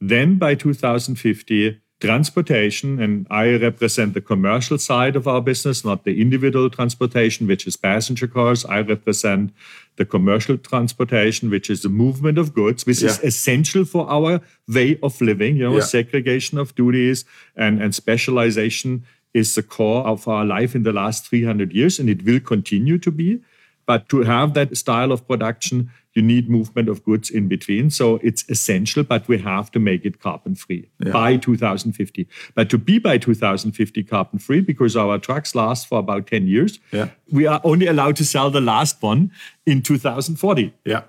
then 0.00 0.38
by 0.38 0.54
2050, 0.54 1.80
transportation, 2.00 3.00
and 3.00 3.26
I 3.30 3.56
represent 3.56 4.14
the 4.14 4.20
commercial 4.20 4.78
side 4.78 5.16
of 5.16 5.26
our 5.26 5.40
business, 5.40 5.84
not 5.84 6.04
the 6.04 6.20
individual 6.20 6.68
transportation, 6.68 7.46
which 7.46 7.66
is 7.66 7.76
passenger 7.76 8.26
cars. 8.26 8.64
I 8.66 8.80
represent 8.80 9.52
the 9.96 10.04
commercial 10.04 10.58
transportation, 10.58 11.48
which 11.50 11.70
is 11.70 11.82
the 11.82 11.88
movement 11.88 12.36
of 12.38 12.52
goods, 12.54 12.84
which 12.86 13.02
is 13.02 13.18
essential 13.20 13.84
for 13.84 14.08
our 14.10 14.40
way 14.68 14.98
of 15.02 15.20
living, 15.20 15.56
you 15.56 15.64
know, 15.64 15.76
Yeah. 15.76 15.84
segregation 15.84 16.58
of 16.58 16.74
duties 16.74 17.24
and, 17.56 17.80
and 17.82 17.94
specialization 17.94 19.04
is 19.32 19.54
the 19.54 19.62
core 19.62 20.06
of 20.06 20.28
our 20.28 20.44
life 20.44 20.74
in 20.74 20.82
the 20.82 20.92
last 20.92 21.26
300 21.28 21.72
years, 21.72 21.98
and 21.98 22.08
it 22.10 22.24
will 22.24 22.40
continue 22.40 22.98
to 22.98 23.10
be. 23.10 23.40
But 23.86 24.08
to 24.08 24.22
have 24.22 24.52
that 24.54 24.76
style 24.76 25.12
of 25.12 25.26
production, 25.28 25.90
you 26.16 26.22
need 26.22 26.48
movement 26.48 26.88
of 26.88 27.04
goods 27.04 27.30
in 27.30 27.46
between. 27.48 27.90
So 27.90 28.18
it's 28.22 28.44
essential, 28.48 29.04
but 29.04 29.28
we 29.28 29.38
have 29.38 29.70
to 29.72 29.78
make 29.78 30.04
it 30.04 30.18
carbon 30.20 30.54
free 30.54 30.88
by 31.12 31.36
2050. 31.36 32.26
But 32.54 32.70
to 32.70 32.78
be 32.78 32.98
by 32.98 33.18
2050 33.18 34.02
carbon 34.04 34.38
free, 34.38 34.60
because 34.60 34.96
our 34.96 35.18
trucks 35.18 35.54
last 35.54 35.86
for 35.86 35.98
about 35.98 36.26
10 36.26 36.46
years, 36.46 36.78
Yeah. 36.92 37.10
we 37.30 37.46
are 37.46 37.60
only 37.64 37.86
allowed 37.86 38.16
to 38.16 38.24
sell 38.24 38.50
the 38.50 38.60
last 38.60 39.02
one 39.02 39.30
in 39.66 39.82
2040. 39.82 40.72
Yeah. 40.84 41.02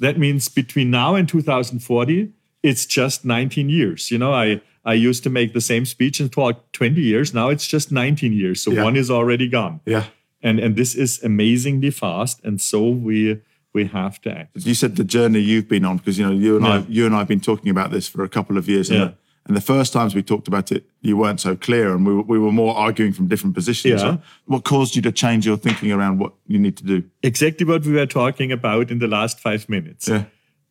That 0.00 0.18
means 0.18 0.48
between 0.48 0.90
now 0.90 1.14
and 1.14 1.28
2040, 1.28 2.32
it's 2.62 2.86
just 2.86 3.24
19 3.24 3.68
years. 3.68 4.10
You 4.10 4.18
know, 4.18 4.32
I, 4.32 4.60
I 4.84 4.94
used 4.94 5.22
to 5.24 5.30
make 5.30 5.52
the 5.52 5.60
same 5.60 5.84
speech 5.84 6.20
and 6.20 6.30
talk 6.32 6.72
20 6.72 7.00
years. 7.00 7.32
Now 7.34 7.48
it's 7.48 7.66
just 7.66 7.92
19 7.92 8.32
years. 8.32 8.62
So 8.62 8.72
Yeah. 8.72 8.84
one 8.84 8.96
is 8.96 9.10
already 9.10 9.48
gone. 9.48 9.80
Yeah. 9.86 10.04
And, 10.42 10.60
and 10.60 10.76
this 10.76 10.94
is 10.94 11.22
amazingly 11.24 11.90
fast. 11.90 12.40
And 12.44 12.60
so 12.60 12.88
we 12.88 13.40
we 13.74 13.84
have 13.86 14.20
to 14.22 14.30
act. 14.30 14.56
You 14.64 14.74
said 14.74 14.96
the 14.96 15.04
journey 15.04 15.40
you've 15.40 15.68
been 15.68 15.84
on 15.84 15.98
because 15.98 16.18
you 16.18 16.26
know 16.26 16.32
you 16.32 16.56
and 16.56 16.64
Yeah. 16.64 16.72
I 16.72 16.84
you 16.88 17.06
and 17.06 17.14
I 17.14 17.18
have 17.18 17.28
been 17.28 17.40
talking 17.40 17.70
about 17.70 17.90
this 17.90 18.08
for 18.08 18.22
a 18.24 18.28
couple 18.28 18.56
of 18.58 18.68
years. 18.68 18.90
And, 18.90 18.98
Yeah. 18.98 19.04
the, 19.06 19.14
and 19.48 19.56
the 19.56 19.60
first 19.60 19.92
times 19.92 20.14
we 20.14 20.22
talked 20.22 20.48
about 20.48 20.72
it, 20.72 20.84
you 21.00 21.16
weren't 21.16 21.40
so 21.40 21.56
clear, 21.56 21.94
and 21.94 22.06
we 22.06 22.14
were, 22.14 22.22
we 22.22 22.38
were 22.38 22.52
more 22.52 22.74
arguing 22.76 23.12
from 23.12 23.28
different 23.28 23.54
positions. 23.54 24.02
Yeah. 24.02 24.18
What 24.46 24.64
caused 24.64 24.94
you 24.96 25.02
to 25.02 25.12
change 25.12 25.46
your 25.46 25.56
thinking 25.56 25.92
around 25.92 26.18
what 26.18 26.32
you 26.46 26.58
need 26.58 26.76
to 26.78 26.84
do? 26.84 27.02
Exactly 27.22 27.66
what 27.66 27.84
we 27.86 27.92
were 27.92 28.06
talking 28.06 28.52
about 28.52 28.90
in 28.90 28.98
the 28.98 29.08
last 29.08 29.40
five 29.40 29.68
minutes. 29.68 30.08
Yeah. 30.08 30.24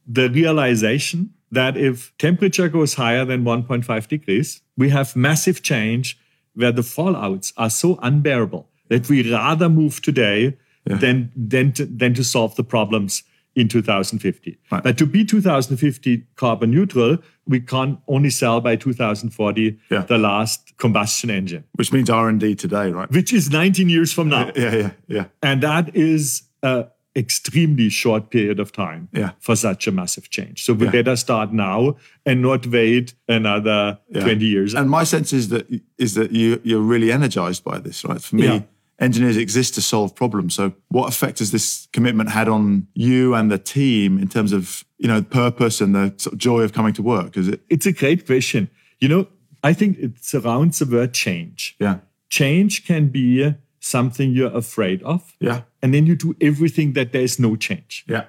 The 0.08 0.30
realization 0.30 1.34
that 1.52 1.78
if 1.78 2.12
temperature 2.18 2.70
goes 2.70 2.96
higher 2.96 3.26
than 3.26 3.44
1.5 3.44 4.08
degrees, 4.08 4.62
we 4.78 4.90
have 4.90 5.16
massive 5.16 5.62
change 5.64 6.18
where 6.56 6.72
the 6.74 6.82
fallouts 6.82 7.54
are 7.58 7.70
so 7.70 7.98
unbearable 8.02 8.68
that 8.90 9.08
we 9.10 9.32
rather 9.32 9.70
move 9.70 10.02
today 10.02 10.58
than, 10.88 11.32
than, 11.36 11.72
to, 11.74 11.86
than 11.86 12.14
to 12.14 12.24
solve 12.24 12.56
the 12.56 12.64
problems 12.64 13.24
in 13.56 13.68
2050. 13.68 14.58
Right. 14.72 14.84
But 14.84 14.98
to 15.00 15.06
be 15.08 15.26
2050 15.26 16.24
carbon 16.36 16.70
neutral, 16.72 17.18
we 17.48 17.60
can 17.60 17.98
only 18.08 18.30
sell 18.30 18.62
by 18.62 18.76
2040 18.76 19.80
Yeah. 19.90 20.02
the 20.02 20.18
last 20.18 20.78
combustion 20.78 21.30
engine, 21.32 21.64
Which 21.76 21.92
means 21.92 22.10
R 22.10 22.30
and 22.30 22.40
D 22.40 22.54
today, 22.56 22.92
right? 22.92 23.10
which 23.12 23.34
is 23.34 23.50
19 23.50 23.90
years 23.90 24.14
from 24.14 24.30
now. 24.30 24.52
Yeah, 24.56 24.76
yeah, 24.76 24.92
yeah. 25.08 25.26
And 25.42 25.64
that 25.64 25.96
is 25.96 26.44
a 26.62 26.86
extremely 27.16 27.90
short 27.90 28.30
period 28.30 28.60
of 28.60 28.72
time 28.72 29.08
Yeah. 29.12 29.32
for 29.40 29.56
such 29.56 29.88
a 29.88 29.92
massive 29.92 30.30
change. 30.30 30.64
So 30.64 30.74
we 30.74 30.86
Yeah. 30.86 30.92
better 30.92 31.16
start 31.16 31.52
now 31.52 31.98
and 32.28 32.44
not 32.44 32.68
wait 32.68 33.16
another 33.28 33.98
Yeah. 34.14 34.22
20 34.24 34.46
years. 34.46 34.76
And 34.76 34.88
my 34.88 35.04
sense 35.04 35.34
is 35.34 35.50
that 35.50 35.66
is 35.98 36.14
that 36.14 36.32
you 36.32 36.62
you're 36.64 36.88
really 36.94 37.12
energized 37.12 37.64
by 37.64 37.80
this, 37.80 38.06
right? 38.06 38.22
For 38.22 38.36
me, 38.36 38.44
Yeah. 38.44 38.60
Engineers 39.00 39.38
exist 39.38 39.76
to 39.76 39.82
solve 39.82 40.16
problems. 40.16 40.56
So, 40.56 40.74
what 40.90 41.08
effect 41.08 41.40
has 41.40 41.52
this 41.52 41.88
commitment 41.94 42.30
had 42.32 42.48
on 42.48 42.88
you 42.94 43.36
and 43.36 43.52
the 43.52 43.58
team 43.58 44.18
in 44.18 44.28
terms 44.28 44.54
of 44.54 44.84
you 44.98 45.08
know 45.08 45.22
purpose 45.22 45.82
and 45.82 45.94
the 45.96 46.14
sort 46.18 46.34
of 46.34 46.40
joy 46.40 46.62
of 46.62 46.74
coming 46.74 46.94
to 46.94 47.04
work? 47.04 47.38
Is 47.38 47.48
it? 47.48 47.62
it's 47.70 47.86
a 47.86 47.92
great 47.94 48.26
question. 48.26 48.70
You 49.00 49.10
know, 49.10 49.28
I 49.64 49.74
think 49.74 49.98
it 50.00 50.24
surrounds 50.24 50.80
the 50.80 50.86
word 50.86 51.14
change. 51.14 51.76
Yeah, 51.80 52.00
Change 52.30 52.86
can 52.86 53.08
be 53.10 53.54
something 53.80 54.32
you're 54.32 54.54
afraid 54.56 55.02
of. 55.04 55.34
yeah, 55.40 55.62
And 55.82 55.94
then 55.94 56.06
you 56.06 56.16
do 56.16 56.36
everything 56.42 56.94
that 56.94 57.12
there 57.14 57.22
is 57.22 57.40
no 57.40 57.56
change. 57.56 58.04
yeah, 58.08 58.26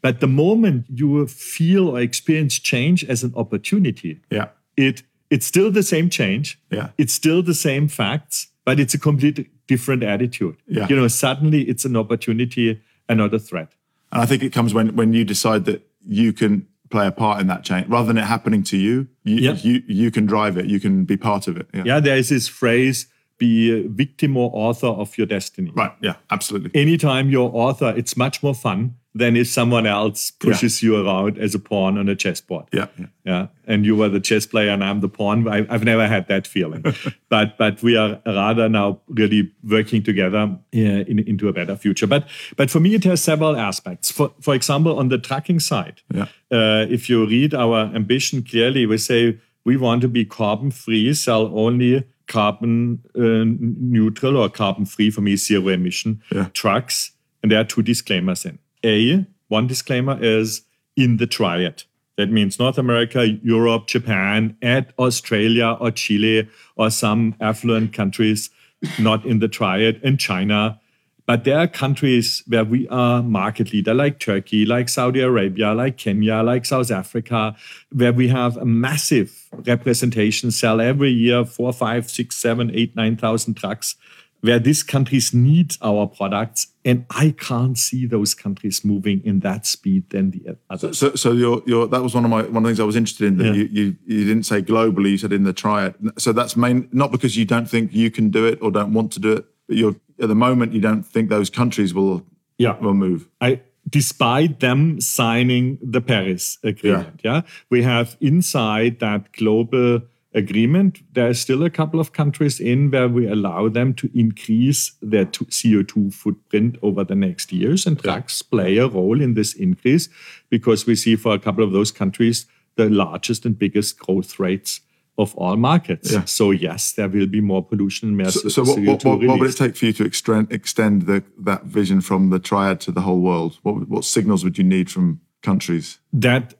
But 0.00 0.20
the 0.20 0.28
moment 0.28 0.86
you 0.88 1.26
feel 1.26 1.88
or 1.88 2.00
experience 2.00 2.58
change 2.60 3.02
as 3.04 3.24
an 3.24 3.32
opportunity, 3.34 4.20
yeah, 4.30 4.48
it 4.76 5.02
it's 5.30 5.46
still 5.46 5.70
the 5.72 5.82
same 5.82 6.10
change. 6.10 6.60
Yeah. 6.70 6.90
It's 6.98 7.14
still 7.14 7.42
the 7.42 7.54
same 7.54 7.88
facts, 7.88 8.48
but 8.66 8.78
it's 8.78 8.92
a 8.94 8.98
completely 8.98 9.48
different 9.66 10.02
attitude. 10.02 10.56
Yeah. 10.66 10.88
You 10.88 10.96
know, 10.96 11.08
suddenly 11.08 11.62
it's 11.62 11.84
an 11.84 11.96
opportunity 11.96 12.80
and 13.08 13.18
not 13.18 13.34
a 13.34 13.38
threat. 13.38 13.74
And 14.10 14.20
I 14.20 14.26
think 14.26 14.42
it 14.42 14.52
comes 14.52 14.74
when 14.74 14.94
when 14.96 15.12
you 15.12 15.24
decide 15.24 15.64
that 15.66 15.88
you 16.06 16.32
can 16.32 16.66
play 16.90 17.06
a 17.06 17.12
part 17.12 17.40
in 17.40 17.46
that 17.46 17.64
change 17.64 17.88
rather 17.88 18.06
than 18.06 18.18
it 18.18 18.24
happening 18.24 18.62
to 18.64 18.76
you. 18.76 19.08
You 19.24 19.36
Yeah. 19.36 19.54
you, 19.62 19.82
you 19.86 20.10
can 20.10 20.26
drive 20.26 20.56
it. 20.58 20.66
You 20.66 20.78
can 20.78 21.04
be 21.04 21.16
part 21.16 21.48
of 21.48 21.56
it. 21.56 21.66
Yeah. 21.72 21.84
Yeah, 21.86 22.00
there 22.00 22.16
is 22.16 22.28
this 22.28 22.48
phrase 22.48 23.06
be 23.38 23.72
a 23.72 23.88
victim 23.88 24.36
or 24.36 24.50
author 24.52 24.86
of 24.86 25.16
your 25.18 25.26
destiny. 25.26 25.72
Right. 25.74 25.92
Yeah. 26.00 26.14
Absolutely. 26.30 26.70
Anytime 26.80 27.30
you're 27.30 27.50
author, 27.52 27.92
it's 27.96 28.16
much 28.16 28.42
more 28.42 28.54
fun 28.54 28.96
than 29.14 29.36
if 29.36 29.46
someone 29.46 29.86
else 29.86 30.30
pushes 30.30 30.82
you 30.82 30.96
around 30.96 31.36
as 31.38 31.54
a 31.54 31.58
pawn 31.58 31.98
on 31.98 32.08
a 32.08 32.16
chessboard. 32.16 32.64
Yeah. 32.72 32.86
yeah. 32.98 33.06
Yeah, 33.24 33.46
and 33.66 33.84
you 33.86 33.94
were 33.94 34.08
the 34.08 34.18
chess 34.20 34.46
player 34.46 34.70
and 34.70 34.82
I'm 34.82 35.00
the 35.00 35.08
pawn. 35.08 35.46
I, 35.46 35.58
I've 35.70 35.84
never 35.84 36.08
had 36.08 36.26
that 36.28 36.46
feeling, 36.46 36.82
but 37.28 37.56
but 37.56 37.82
we 37.82 37.96
are 37.96 38.20
rather 38.26 38.68
now 38.68 39.00
really 39.08 39.52
working 39.62 40.02
together 40.02 40.58
in, 40.72 41.18
into 41.20 41.46
a 41.48 41.52
better 41.52 41.76
future. 41.76 42.06
But 42.08 42.26
but 42.56 42.68
for 42.70 42.80
me, 42.80 42.94
it 42.94 43.04
has 43.04 43.22
several 43.22 43.56
aspects. 43.56 44.10
For 44.10 44.32
for 44.40 44.54
example, 44.54 44.98
on 44.98 45.08
the 45.08 45.18
trucking 45.18 45.60
side, 45.60 46.00
Yeah. 46.12 46.26
uh, 46.50 46.86
if 46.90 47.08
you 47.08 47.24
read 47.26 47.54
our 47.54 47.94
ambition 47.94 48.42
clearly, 48.42 48.86
we 48.86 48.98
say 48.98 49.38
we 49.64 49.76
want 49.76 50.00
to 50.02 50.08
be 50.08 50.24
carbon 50.24 50.70
free, 50.72 51.14
sell 51.14 51.46
only 51.56 52.02
carbon 52.26 52.98
uh, 53.14 53.44
neutral 53.80 54.36
or 54.36 54.48
carbon 54.48 54.84
free 54.86 55.10
for 55.10 55.20
me 55.20 55.36
zero 55.36 55.68
emission 55.68 56.22
Yeah. 56.34 56.48
trucks. 56.54 57.12
And 57.42 57.50
there 57.52 57.60
are 57.60 57.64
two 57.64 57.82
disclaimers 57.82 58.44
in. 58.46 58.58
A, 58.84 59.26
one 59.48 59.66
disclaimer 59.66 60.18
is 60.22 60.62
in 60.96 61.16
the 61.18 61.26
triad. 61.26 61.84
That 62.16 62.30
means 62.30 62.58
North 62.58 62.78
America, 62.78 63.26
Europe, 63.26 63.86
Japan, 63.86 64.56
and 64.60 64.86
Australia 64.98 65.76
or 65.80 65.90
Chile 65.90 66.48
or 66.76 66.90
some 66.90 67.34
affluent 67.40 67.92
countries 67.92 68.50
not 68.98 69.24
in 69.24 69.38
the 69.38 69.48
triad, 69.48 70.00
and 70.02 70.18
China. 70.18 70.80
But 71.24 71.44
there 71.44 71.58
are 71.58 71.68
countries 71.68 72.42
where 72.48 72.64
we 72.64 72.88
are 72.88 73.22
market 73.22 73.72
leader, 73.72 73.94
like 73.94 74.18
Turkey, 74.18 74.66
like 74.66 74.88
Saudi 74.88 75.20
Arabia, 75.20 75.72
like 75.72 75.96
Kenya, 75.96 76.42
like 76.42 76.66
South 76.66 76.90
Africa, 76.90 77.54
where 77.92 78.12
we 78.12 78.28
have 78.28 78.56
a 78.56 78.64
massive 78.64 79.48
representation, 79.66 80.50
sell 80.50 80.80
every 80.80 81.10
year 81.10 81.44
four, 81.44 81.72
five, 81.72 82.10
six, 82.10 82.36
seven, 82.36 82.72
eight, 82.74 82.96
nine 82.96 83.16
thousand 83.16 83.54
trucks, 83.54 83.94
where 84.42 84.58
these 84.58 84.82
countries 84.82 85.32
need 85.32 85.76
our 85.82 86.06
products. 86.06 86.66
And 86.84 87.06
I 87.10 87.34
can't 87.38 87.78
see 87.78 88.06
those 88.06 88.34
countries 88.34 88.84
moving 88.84 89.22
in 89.24 89.40
that 89.40 89.66
speed 89.66 90.10
than 90.10 90.32
the 90.32 90.56
others. 90.68 90.98
So, 90.98 91.14
so 91.14 91.32
your 91.32 91.62
your 91.64 91.86
that 91.86 92.02
was 92.02 92.14
one 92.14 92.24
of 92.24 92.30
my 92.30 92.42
one 92.42 92.56
of 92.56 92.62
the 92.64 92.68
things 92.70 92.80
I 92.80 92.84
was 92.84 92.96
interested 92.96 93.26
in. 93.28 93.38
That 93.38 93.46
Yeah. 93.46 93.52
you, 93.54 93.68
you 93.72 93.96
you 94.04 94.24
didn't 94.24 94.44
say 94.44 94.60
globally. 94.62 95.10
You 95.12 95.18
said 95.18 95.32
in 95.32 95.44
the 95.44 95.52
triad. 95.52 95.94
So 96.18 96.32
that's 96.32 96.56
main 96.56 96.88
not 96.92 97.10
because 97.12 97.36
you 97.36 97.44
don't 97.44 97.68
think 97.70 97.92
you 97.94 98.10
can 98.10 98.30
do 98.30 98.44
it 98.44 98.58
or 98.60 98.70
don't 98.72 98.92
want 98.92 99.12
to 99.12 99.20
do 99.20 99.32
it, 99.32 99.44
but 99.68 99.76
you're 99.76 99.96
at 100.20 100.28
the 100.28 100.34
moment 100.34 100.72
you 100.72 100.80
don't 100.80 101.04
think 101.04 101.28
those 101.30 101.48
countries 101.50 101.94
will 101.94 102.26
Yeah. 102.58 102.78
will 102.80 102.94
move. 102.94 103.28
I, 103.40 103.60
despite 103.88 104.58
them 104.60 105.00
signing 105.00 105.78
the 105.82 106.00
Paris 106.00 106.58
Agreement, 106.64 107.20
yeah. 107.24 107.42
we 107.70 107.82
have 107.82 108.16
inside 108.20 108.98
that 109.00 109.32
global 109.32 110.02
agreement, 110.34 111.00
there 111.12 111.28
are 111.28 111.34
still 111.34 111.62
a 111.62 111.70
couple 111.70 112.00
of 112.00 112.12
countries 112.12 112.58
in 112.60 112.90
where 112.90 113.08
we 113.08 113.26
allow 113.26 113.68
them 113.68 113.94
to 113.94 114.10
increase 114.14 114.92
their 115.02 115.26
t- 115.26 115.44
CO2 115.46 116.12
footprint 116.12 116.78
over 116.82 117.04
the 117.04 117.14
next 117.14 117.52
years, 117.52 117.86
and 117.86 117.98
trucks 118.02 118.42
play 118.42 118.78
a 118.78 118.88
role 118.88 119.20
in 119.20 119.34
this 119.34 119.54
increase 119.54 120.08
because 120.48 120.86
we 120.86 120.94
see 120.94 121.16
for 121.16 121.34
a 121.34 121.38
couple 121.38 121.64
of 121.64 121.72
those 121.72 121.90
countries 121.90 122.46
the 122.76 122.88
largest 122.88 123.44
and 123.44 123.58
biggest 123.58 123.98
growth 123.98 124.38
rates 124.38 124.80
of 125.18 125.34
all 125.36 125.56
markets. 125.56 126.12
Yeah. 126.12 126.24
So 126.24 126.50
yes, 126.50 126.92
there 126.92 127.08
will 127.08 127.26
be 127.26 127.40
more 127.40 127.62
pollution 127.62 128.16
more 128.16 128.30
So, 128.30 128.48
so 128.48 128.62
what, 128.62 128.78
CO2 128.78 128.86
what, 128.86 129.04
what, 129.04 129.26
what 129.26 129.40
would 129.40 129.50
it 129.50 129.56
take 129.56 129.76
for 129.76 129.86
you 129.86 129.92
to 129.92 130.04
extend 130.04 130.50
extend 130.50 131.02
the, 131.02 131.22
that 131.38 131.64
vision 131.64 132.00
from 132.00 132.30
the 132.30 132.38
triad 132.38 132.80
to 132.80 132.92
the 132.92 133.02
whole 133.02 133.20
world? 133.20 133.58
What 133.62 133.88
what 133.88 134.04
signals 134.04 134.42
would 134.44 134.56
you 134.56 134.64
need 134.64 134.90
from 134.90 135.20
countries? 135.42 135.98
that 136.12 136.54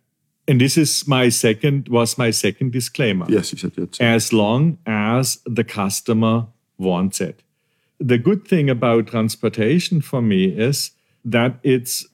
and 0.48 0.60
this 0.60 0.76
is 0.76 1.06
my 1.06 1.28
second 1.30 1.88
was 1.88 2.18
my 2.18 2.30
second 2.32 2.72
disclaimer 2.72 3.26
Yes, 3.28 3.52
you 3.52 3.58
said 3.58 3.72
had 3.76 3.96
as 4.00 4.32
long 4.32 4.78
as 4.86 5.38
the 5.46 5.64
customer 5.64 6.46
wants 6.78 7.20
it 7.20 7.42
the 8.00 8.18
good 8.18 8.46
thing 8.48 8.68
about 8.70 9.06
transportation 9.06 10.00
for 10.00 10.20
me 10.22 10.44
is 10.46 10.90
that 11.24 11.58
it's 11.62 12.06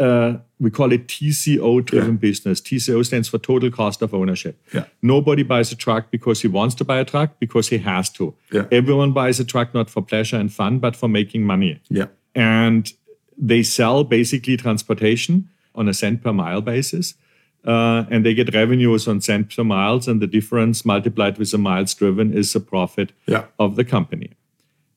uh, 0.00 0.38
we 0.60 0.70
call 0.70 0.92
it 0.92 1.08
TCO 1.08 1.84
driven 1.84 2.10
Yeah. 2.14 2.18
business. 2.18 2.60
TCO 2.60 3.04
stands 3.04 3.28
for 3.28 3.38
total 3.38 3.68
cost 3.70 4.00
of 4.02 4.14
ownership. 4.14 4.56
Yeah. 4.72 4.84
Nobody 5.02 5.42
buys 5.42 5.72
a 5.72 5.76
truck 5.76 6.10
because 6.12 6.40
he 6.42 6.46
wants 6.48 6.76
to 6.76 6.84
buy 6.84 6.98
a 7.00 7.04
truck, 7.04 7.38
because 7.40 7.68
he 7.68 7.78
has 7.78 8.08
to. 8.10 8.32
Yeah. 8.52 8.66
Everyone 8.70 9.12
buys 9.12 9.40
a 9.40 9.44
truck 9.44 9.74
not 9.74 9.90
for 9.90 10.00
pleasure 10.02 10.36
and 10.36 10.52
fun, 10.52 10.78
but 10.78 10.94
for 10.96 11.08
making 11.08 11.42
money 11.46 11.80
Yeah, 11.90 12.06
and 12.34 12.92
they 13.36 13.62
sell 13.64 14.04
basically 14.04 14.56
transportation 14.56 15.48
on 15.74 15.88
a 15.88 15.94
cent 15.94 16.22
per 16.22 16.32
mile 16.32 16.60
basis. 16.60 17.14
Uh, 17.64 18.04
and 18.10 18.24
they 18.24 18.34
get 18.34 18.54
revenues 18.54 19.06
on 19.08 19.20
cent 19.20 19.54
per 19.54 19.64
miles, 19.64 20.08
and 20.08 20.22
the 20.22 20.26
difference 20.26 20.84
multiplied 20.84 21.38
with 21.38 21.50
the 21.50 21.58
miles 21.58 21.94
driven 21.94 22.32
is 22.32 22.52
the 22.52 22.60
profit 22.60 23.12
Yeah. 23.26 23.44
of 23.58 23.76
the 23.76 23.84
company. 23.84 24.30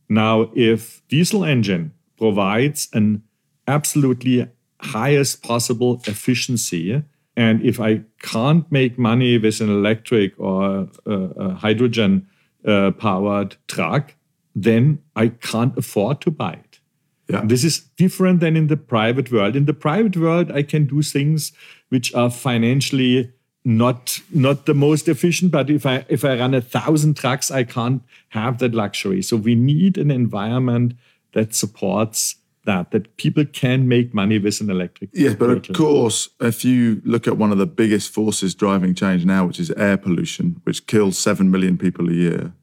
Now, 0.08 0.52
if 0.56 1.02
diesel 1.10 1.44
engine 1.44 1.92
provides 2.18 2.88
an 2.94 3.24
absolutely 3.68 4.48
highest 4.80 5.42
possible 5.44 6.02
efficiency, 6.08 7.04
and 7.36 7.62
if 7.62 7.80
I 7.80 8.02
can't 8.22 8.70
make 8.72 8.98
money 8.98 9.38
with 9.38 9.62
an 9.62 9.70
electric 9.70 10.34
or 10.40 10.88
a, 11.06 11.12
a 11.12 11.54
hydrogen 11.56 12.28
uh, 12.66 12.92
powered 12.92 13.56
truck, 13.68 14.14
then 14.56 15.00
I 15.16 15.30
can't 15.30 15.78
afford 15.78 16.22
to 16.22 16.32
buy 16.32 16.54
it. 16.54 16.71
Yeah, 17.32 17.42
This 17.46 17.64
is 17.64 17.80
different 17.98 18.40
than 18.40 18.56
in 18.56 18.68
the 18.68 18.78
private 18.78 19.32
world. 19.32 19.56
In 19.56 19.66
the 19.66 19.74
private 19.74 20.18
world, 20.18 20.52
I 20.52 20.64
can 20.64 20.86
do 20.86 21.02
things 21.02 21.52
which 21.90 22.14
are 22.14 22.30
financially 22.30 23.32
not 23.64 24.20
not 24.34 24.66
the 24.66 24.74
most 24.74 25.08
efficient. 25.08 25.52
But 25.52 25.70
if 25.70 25.86
I 25.86 26.06
if 26.10 26.26
I 26.26 26.38
run 26.38 26.54
a 26.54 26.62
thousand 26.62 27.18
trucks, 27.18 27.52
I 27.52 27.64
can't 27.64 28.02
have 28.30 28.58
that 28.60 28.74
luxury. 28.74 29.22
So 29.22 29.38
we 29.38 29.56
need 29.56 29.98
an 29.98 30.12
environment 30.12 30.94
that 31.34 31.56
supports 31.56 32.36
that 32.66 32.92
that 32.92 33.18
people 33.18 33.46
can 33.46 33.88
make 33.88 34.14
money 34.14 34.40
with 34.40 34.62
an 34.62 34.70
electric. 34.70 35.10
Yes, 35.14 35.36
but 35.36 35.50
of 35.50 35.74
course, 35.74 36.30
if 36.40 36.64
you 36.66 37.02
look 37.06 37.28
at 37.28 37.38
one 37.38 37.52
of 37.52 37.58
the 37.58 37.66
biggest 37.66 38.12
forces 38.12 38.56
driving 38.56 38.96
change 38.96 39.26
now, 39.26 39.46
which 39.46 39.60
is 39.60 39.72
air 39.72 39.98
pollution, 39.98 40.62
which 40.64 40.86
kills 40.86 41.18
7 41.18 41.50
million 41.50 41.78
people 41.78 42.10
a 42.10 42.14
year, 42.14 42.54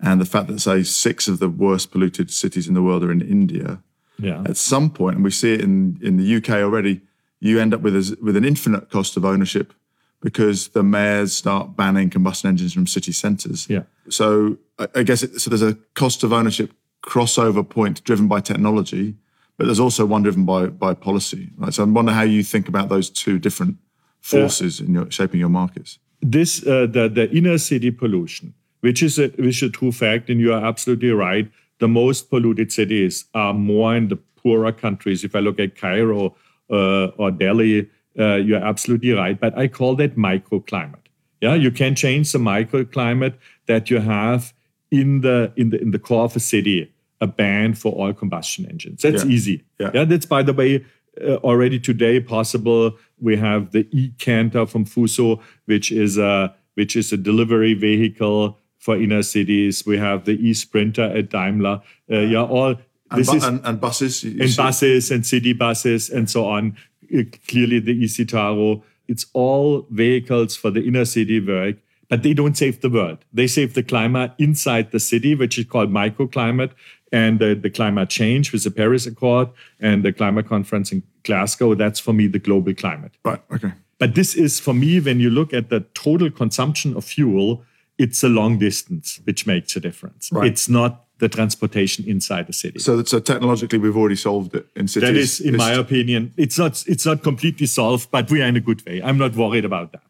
and 0.00 0.20
the 0.20 0.24
fact 0.24 0.48
that, 0.48 0.60
say, 0.60 0.82
six 0.82 1.28
of 1.28 1.38
the 1.38 1.48
worst 1.48 1.90
polluted 1.90 2.30
cities 2.30 2.68
in 2.68 2.74
the 2.74 2.82
world 2.82 3.02
are 3.04 3.12
in 3.12 3.20
India, 3.20 3.82
Yeah. 4.18 4.42
At 4.46 4.56
some 4.56 4.90
point, 4.90 5.16
and 5.16 5.24
we 5.24 5.30
see 5.30 5.54
it 5.54 5.60
in, 5.60 5.98
in 6.02 6.16
the 6.16 6.36
UK 6.36 6.50
already, 6.50 7.00
you 7.40 7.60
end 7.60 7.72
up 7.72 7.80
with 7.80 7.94
a, 7.94 8.18
with 8.20 8.36
an 8.36 8.44
infinite 8.44 8.90
cost 8.90 9.16
of 9.16 9.24
ownership 9.24 9.72
because 10.20 10.68
the 10.68 10.82
mayors 10.82 11.32
start 11.32 11.76
banning 11.76 12.10
combustion 12.10 12.48
engines 12.48 12.72
from 12.72 12.86
city 12.86 13.12
centres. 13.12 13.68
Yeah. 13.68 13.82
So 14.08 14.58
I, 14.78 14.88
I 14.96 15.02
guess 15.02 15.22
it, 15.22 15.40
so. 15.40 15.50
There's 15.50 15.62
a 15.62 15.78
cost 15.94 16.24
of 16.24 16.32
ownership 16.32 16.72
crossover 17.02 17.68
point 17.68 18.02
driven 18.04 18.26
by 18.26 18.40
technology, 18.40 19.14
but 19.56 19.66
there's 19.66 19.80
also 19.80 20.04
one 20.04 20.22
driven 20.22 20.44
by 20.44 20.66
by 20.66 20.94
policy. 20.94 21.50
Right. 21.56 21.72
So 21.72 21.84
I 21.84 21.86
wonder 21.86 22.12
how 22.12 22.22
you 22.22 22.42
think 22.42 22.68
about 22.68 22.88
those 22.88 23.10
two 23.10 23.38
different 23.38 23.76
forces 24.20 24.80
in 24.80 24.94
your 24.94 25.10
shaping 25.10 25.40
your 25.40 25.48
markets. 25.48 25.98
This 26.20 26.66
uh, 26.66 26.86
the 26.86 27.08
the 27.08 27.30
inner 27.30 27.58
city 27.58 27.92
pollution, 27.92 28.54
which 28.80 29.02
is 29.02 29.18
a 29.18 29.28
which 29.28 29.62
is 29.62 29.68
a 29.68 29.70
true 29.70 29.92
fact, 29.92 30.28
and 30.28 30.40
you 30.40 30.52
are 30.52 30.64
absolutely 30.64 31.10
right. 31.10 31.48
The 31.78 31.88
most 31.88 32.30
polluted 32.30 32.72
cities 32.72 33.24
are 33.34 33.54
more 33.54 33.96
in 33.96 34.08
the 34.08 34.16
poorer 34.16 34.72
countries. 34.72 35.24
If 35.24 35.34
I 35.34 35.40
look 35.40 35.58
at 35.60 35.76
Cairo 35.76 36.34
uh, 36.70 37.06
or 37.16 37.30
Delhi, 37.30 37.88
uh, 38.18 38.36
you're 38.36 38.62
absolutely 38.64 39.12
right. 39.12 39.38
But 39.38 39.56
I 39.56 39.68
call 39.68 39.94
that 39.96 40.16
microclimate. 40.16 41.06
Yeah, 41.40 41.54
you 41.54 41.70
can 41.70 41.94
change 41.94 42.32
the 42.32 42.38
microclimate 42.38 43.34
that 43.66 43.90
you 43.90 44.00
have 44.00 44.52
in 44.90 45.20
the 45.20 45.52
in 45.56 45.70
the 45.70 45.80
in 45.80 45.90
the 45.92 45.98
core 45.98 46.24
of 46.24 46.34
a 46.34 46.40
city 46.40 46.92
a 47.20 47.26
ban 47.26 47.74
for 47.74 47.92
all 47.92 48.12
combustion 48.12 48.66
engines. 48.66 49.02
That's 49.02 49.24
Yeah. 49.24 49.30
easy. 49.30 49.64
Yeah. 49.80 49.90
yeah, 49.94 50.04
that's 50.04 50.26
by 50.26 50.42
the 50.42 50.52
way 50.52 50.84
uh, 51.20 51.34
already 51.36 51.78
today 51.80 52.20
possible. 52.20 52.96
We 53.20 53.36
have 53.36 53.72
the 53.72 53.88
e-Canter 53.90 54.66
from 54.66 54.84
Fuso, 54.84 55.40
which 55.66 55.90
is 55.92 56.16
a 56.18 56.54
which 56.74 56.94
is 56.96 57.12
a 57.12 57.16
delivery 57.16 57.74
vehicle 57.74 58.56
for 58.78 58.96
inner 58.96 59.22
cities. 59.22 59.84
We 59.86 59.98
have 59.98 60.24
the 60.24 60.32
e-Sprinter 60.32 61.02
at 61.02 61.30
Daimler. 61.30 61.82
Uh, 62.10 62.18
yeah, 62.20 62.42
all 62.42 62.76
And, 63.10 63.20
this 63.20 63.30
bu- 63.30 63.36
is 63.36 63.44
and, 63.44 63.60
and 63.64 63.80
buses. 63.80 64.22
and 64.24 64.50
see- 64.50 64.56
buses 64.56 65.10
and 65.10 65.26
city 65.26 65.52
buses 65.52 66.10
and 66.10 66.28
so 66.30 66.46
on. 66.46 66.76
Uh, 67.14 67.22
Clearly, 67.48 67.80
the 67.80 67.94
eCitaro. 68.04 68.82
It's 69.08 69.26
all 69.32 69.86
vehicles 69.90 70.54
for 70.56 70.70
the 70.70 70.82
inner 70.86 71.06
city 71.06 71.40
work, 71.40 71.76
but 72.10 72.22
they 72.22 72.34
don't 72.34 72.56
save 72.56 72.82
the 72.82 72.90
world. 72.90 73.18
They 73.32 73.46
save 73.46 73.72
the 73.72 73.82
climate 73.82 74.32
inside 74.38 74.90
the 74.90 75.00
city, 75.00 75.34
which 75.34 75.58
is 75.58 75.64
called 75.64 75.90
microclimate, 75.90 76.72
and 77.10 77.38
the, 77.38 77.54
the 77.54 77.70
climate 77.70 78.10
change 78.10 78.52
with 78.52 78.64
the 78.64 78.70
Paris 78.70 79.06
Accord 79.06 79.48
and 79.80 80.04
the 80.04 80.12
climate 80.12 80.46
conference 80.46 80.92
in 80.92 81.02
Glasgow. 81.24 81.74
That's 81.74 81.98
for 81.98 82.12
me 82.12 82.26
the 82.26 82.38
global 82.38 82.74
climate. 82.74 83.12
Right. 83.24 83.40
Okay. 83.50 83.72
But 83.98 84.14
this 84.14 84.34
is 84.34 84.60
for 84.60 84.74
me, 84.74 85.00
when 85.00 85.18
you 85.20 85.30
look 85.30 85.54
at 85.54 85.70
the 85.70 85.80
total 85.94 86.30
consumption 86.30 86.94
of 86.94 87.04
fuel, 87.06 87.64
it's 87.98 88.22
a 88.22 88.28
long 88.28 88.58
distance 88.58 89.20
which 89.24 89.46
makes 89.46 89.76
a 89.76 89.80
difference. 89.80 90.30
Right. 90.32 90.46
It's 90.46 90.68
not 90.68 91.04
the 91.18 91.28
transportation 91.28 92.04
inside 92.06 92.46
the 92.46 92.52
city. 92.52 92.78
So, 92.78 93.02
so 93.02 93.18
technologically, 93.18 93.78
we've 93.78 93.96
already 93.96 94.16
solved 94.16 94.54
it 94.54 94.66
in 94.76 94.86
cities. 94.86 95.08
That 95.08 95.16
is, 95.16 95.40
in 95.40 95.56
my 95.56 95.72
opinion, 95.72 96.32
it's 96.36 96.58
not 96.58 96.84
it's 96.86 97.04
not 97.04 97.22
completely 97.22 97.66
solved, 97.66 98.10
but 98.10 98.30
we 98.30 98.40
are 98.40 98.46
in 98.46 98.56
a 98.56 98.60
good 98.60 98.86
way. 98.86 99.02
I'm 99.02 99.18
not 99.18 99.34
worried 99.34 99.64
about 99.64 99.92
that. 99.92 100.02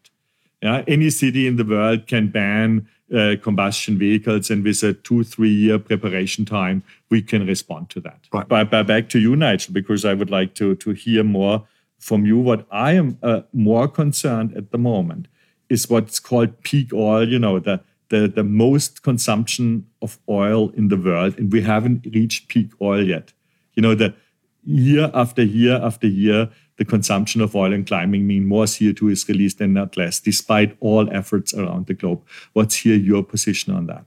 Yeah, 0.61 0.83
any 0.87 1.09
city 1.09 1.47
in 1.47 1.55
the 1.55 1.63
world 1.63 2.05
can 2.05 2.27
ban 2.27 2.87
uh, 3.15 3.35
combustion 3.41 3.97
vehicles, 3.97 4.51
and 4.51 4.63
with 4.63 4.83
a 4.83 4.93
two 4.93 5.23
three 5.23 5.49
year 5.49 5.79
preparation 5.79 6.45
time, 6.45 6.83
we 7.09 7.23
can 7.23 7.47
respond 7.47 7.89
to 7.89 8.01
that. 8.01 8.27
Right. 8.31 8.47
But, 8.47 8.69
but 8.69 8.85
back 8.85 9.09
to 9.09 9.19
you, 9.19 9.35
Nigel, 9.35 9.73
because 9.73 10.05
I 10.05 10.13
would 10.13 10.29
like 10.29 10.53
to 10.55 10.75
to 10.75 10.91
hear 10.91 11.23
more 11.23 11.65
from 11.97 12.25
you. 12.25 12.37
What 12.37 12.67
I 12.69 12.91
am 12.91 13.17
uh, 13.23 13.41
more 13.51 13.87
concerned 13.87 14.55
at 14.55 14.69
the 14.71 14.77
moment 14.77 15.27
is 15.69 15.89
what's 15.89 16.19
called 16.19 16.61
peak 16.63 16.93
oil. 16.93 17.27
You 17.27 17.39
know, 17.39 17.59
the 17.59 17.81
the, 18.09 18.27
the 18.27 18.43
most 18.43 19.03
consumption 19.03 19.85
of 20.01 20.19
oil 20.27 20.69
in 20.71 20.87
the 20.87 20.97
world, 20.97 21.37
and 21.37 21.51
we 21.51 21.61
haven't 21.61 22.07
reached 22.13 22.47
peak 22.47 22.71
oil 22.81 23.03
yet. 23.07 23.33
You 23.75 23.83
know, 23.83 23.95
the 23.95 24.15
year 24.63 25.11
after 25.13 25.43
year 25.43 25.79
after 25.81 26.07
year, 26.07 26.49
the 26.77 26.85
consumption 26.85 27.41
of 27.41 27.55
oil 27.55 27.73
and 27.73 27.85
climbing 27.85 28.25
mean 28.25 28.47
more 28.47 28.65
CO2 28.65 29.11
is 29.11 29.27
released 29.27 29.61
and 29.61 29.73
not 29.73 29.95
less, 29.97 30.19
despite 30.19 30.75
all 30.79 31.09
efforts 31.11 31.53
around 31.53 31.85
the 31.87 31.93
globe. 31.93 32.21
What's 32.53 32.77
here 32.77 32.95
your 32.95 33.23
position 33.23 33.73
on 33.73 33.87
that? 33.87 34.05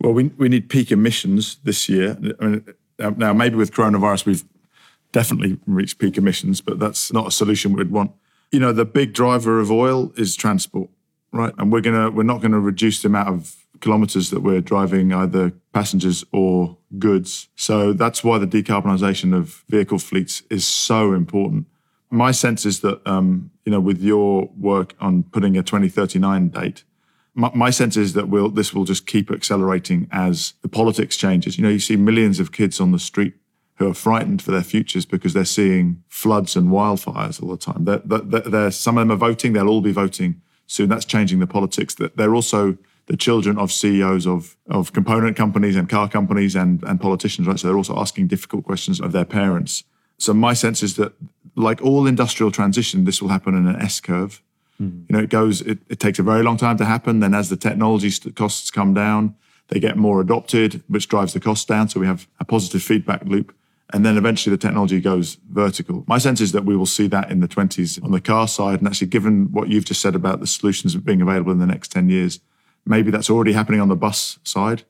Well, 0.00 0.12
we, 0.14 0.24
we 0.38 0.48
need 0.48 0.68
peak 0.68 0.90
emissions 0.90 1.58
this 1.62 1.88
year. 1.88 2.16
I 2.40 2.46
mean, 2.46 2.64
now- 2.98 3.10
now, 3.10 3.32
maybe 3.32 3.56
with 3.56 3.72
coronavirus, 3.72 4.26
we've 4.26 4.44
definitely 5.12 5.58
reached 5.66 5.98
peak 5.98 6.16
emissions, 6.16 6.60
but 6.60 6.78
that's 6.78 7.12
not 7.12 7.28
a 7.28 7.30
solution 7.30 7.72
we'd 7.72 7.90
want. 7.90 8.12
You 8.50 8.60
know, 8.60 8.72
the 8.72 8.84
big 8.84 9.12
driver 9.12 9.60
of 9.60 9.70
oil 9.70 10.12
is 10.16 10.36
transport, 10.36 10.90
right? 11.32 11.54
And 11.58 11.72
we're 11.72 11.80
gonna 11.80 12.10
we're 12.10 12.22
not 12.22 12.40
gonna 12.40 12.60
reduce 12.60 13.02
the 13.02 13.08
amount 13.08 13.28
of 13.28 13.56
kilometers 13.80 14.30
that 14.30 14.40
we're 14.40 14.60
driving 14.60 15.12
either 15.12 15.52
passengers 15.72 16.24
or 16.32 16.76
goods. 16.98 17.48
So 17.56 17.92
that's 17.92 18.22
why 18.22 18.38
the 18.38 18.46
decarbonisation 18.46 19.34
of 19.34 19.64
vehicle 19.68 19.98
fleets 19.98 20.42
is 20.50 20.66
so 20.66 21.12
important. 21.12 21.66
My 22.10 22.32
sense 22.32 22.66
is 22.66 22.80
that 22.80 23.00
um, 23.06 23.50
you 23.64 23.72
know, 23.72 23.80
with 23.80 24.02
your 24.02 24.50
work 24.58 24.94
on 25.00 25.22
putting 25.22 25.56
a 25.56 25.62
2039 25.62 26.48
date, 26.48 26.84
my, 27.34 27.50
my 27.54 27.70
sense 27.70 27.96
is 27.96 28.14
that 28.14 28.28
we'll, 28.28 28.50
this 28.50 28.74
will 28.74 28.84
just 28.84 29.06
keep 29.06 29.30
accelerating 29.30 30.08
as 30.10 30.54
the 30.62 30.68
politics 30.68 31.16
changes. 31.16 31.56
You 31.56 31.64
know, 31.64 31.70
you 31.70 31.78
see 31.78 31.96
millions 31.96 32.40
of 32.40 32.52
kids 32.52 32.80
on 32.80 32.92
the 32.92 32.98
street 32.98 33.34
who 33.80 33.88
are 33.88 33.94
frightened 33.94 34.42
for 34.42 34.50
their 34.50 34.62
futures 34.62 35.06
because 35.06 35.32
they're 35.32 35.44
seeing 35.46 36.04
floods 36.06 36.54
and 36.54 36.68
wildfires 36.68 37.42
all 37.42 37.48
the 37.48 37.56
time. 37.56 37.86
They're, 37.86 38.02
they're, 38.04 38.42
they're, 38.42 38.70
some 38.70 38.98
of 38.98 39.08
them 39.08 39.10
are 39.10 39.28
voting; 39.28 39.54
they'll 39.54 39.70
all 39.70 39.80
be 39.80 39.90
voting 39.90 40.42
soon. 40.66 40.90
That's 40.90 41.06
changing 41.06 41.38
the 41.40 41.46
politics. 41.46 41.94
They're 41.94 42.34
also 42.34 42.76
the 43.06 43.16
children 43.16 43.58
of 43.58 43.72
CEOs 43.72 44.26
of 44.26 44.54
of 44.68 44.92
component 44.92 45.34
companies 45.34 45.76
and 45.76 45.88
car 45.88 46.10
companies 46.10 46.54
and 46.54 46.82
and 46.84 47.00
politicians, 47.00 47.48
right? 47.48 47.58
So 47.58 47.68
they're 47.68 47.76
also 47.76 47.98
asking 47.98 48.26
difficult 48.26 48.64
questions 48.64 49.00
of 49.00 49.12
their 49.12 49.24
parents. 49.24 49.84
So 50.18 50.34
my 50.34 50.52
sense 50.52 50.82
is 50.82 50.96
that, 50.96 51.14
like 51.56 51.80
all 51.80 52.06
industrial 52.06 52.52
transition, 52.52 53.06
this 53.06 53.22
will 53.22 53.30
happen 53.30 53.54
in 53.54 53.66
an 53.66 53.80
S 53.80 53.98
curve. 54.00 54.42
Hmm. 54.76 55.04
You 55.08 55.16
know, 55.16 55.20
it 55.20 55.30
goes. 55.30 55.62
It, 55.62 55.78
it 55.88 56.00
takes 56.00 56.18
a 56.18 56.22
very 56.22 56.42
long 56.42 56.58
time 56.58 56.76
to 56.76 56.84
happen. 56.84 57.20
Then, 57.20 57.32
as 57.32 57.48
the 57.48 57.56
technology 57.56 58.10
costs 58.34 58.70
come 58.70 58.92
down, 58.92 59.36
they 59.68 59.80
get 59.80 59.96
more 59.96 60.20
adopted, 60.20 60.82
which 60.86 61.08
drives 61.08 61.32
the 61.32 61.40
costs 61.40 61.64
down. 61.64 61.88
So 61.88 61.98
we 61.98 62.06
have 62.06 62.28
a 62.38 62.44
positive 62.44 62.82
feedback 62.82 63.24
loop. 63.24 63.54
And 63.92 64.06
then 64.06 64.16
eventually 64.16 64.54
the 64.54 64.60
technology 64.60 65.00
goes 65.00 65.38
vertical. 65.50 66.04
My 66.06 66.18
sense 66.18 66.40
is 66.40 66.52
that 66.52 66.64
we 66.64 66.76
will 66.76 66.86
see 66.86 67.08
that 67.08 67.30
in 67.30 67.40
the 67.40 67.48
20s 67.48 68.02
on 68.04 68.12
the 68.12 68.20
car 68.20 68.46
side. 68.46 68.78
And 68.78 68.88
actually, 68.88 69.08
given 69.08 69.50
what 69.50 69.68
you've 69.68 69.84
just 69.84 70.00
said 70.00 70.14
about 70.14 70.40
the 70.40 70.46
solutions 70.46 70.94
being 70.96 71.20
available 71.20 71.52
in 71.52 71.58
the 71.58 71.66
next 71.66 71.90
10 71.92 72.08
years, 72.08 72.40
maybe 72.86 73.10
that's 73.10 73.30
already 73.30 73.52
happening 73.52 73.80
on 73.80 73.88
the 73.88 73.96
bus 73.96 74.38
side. 74.44 74.84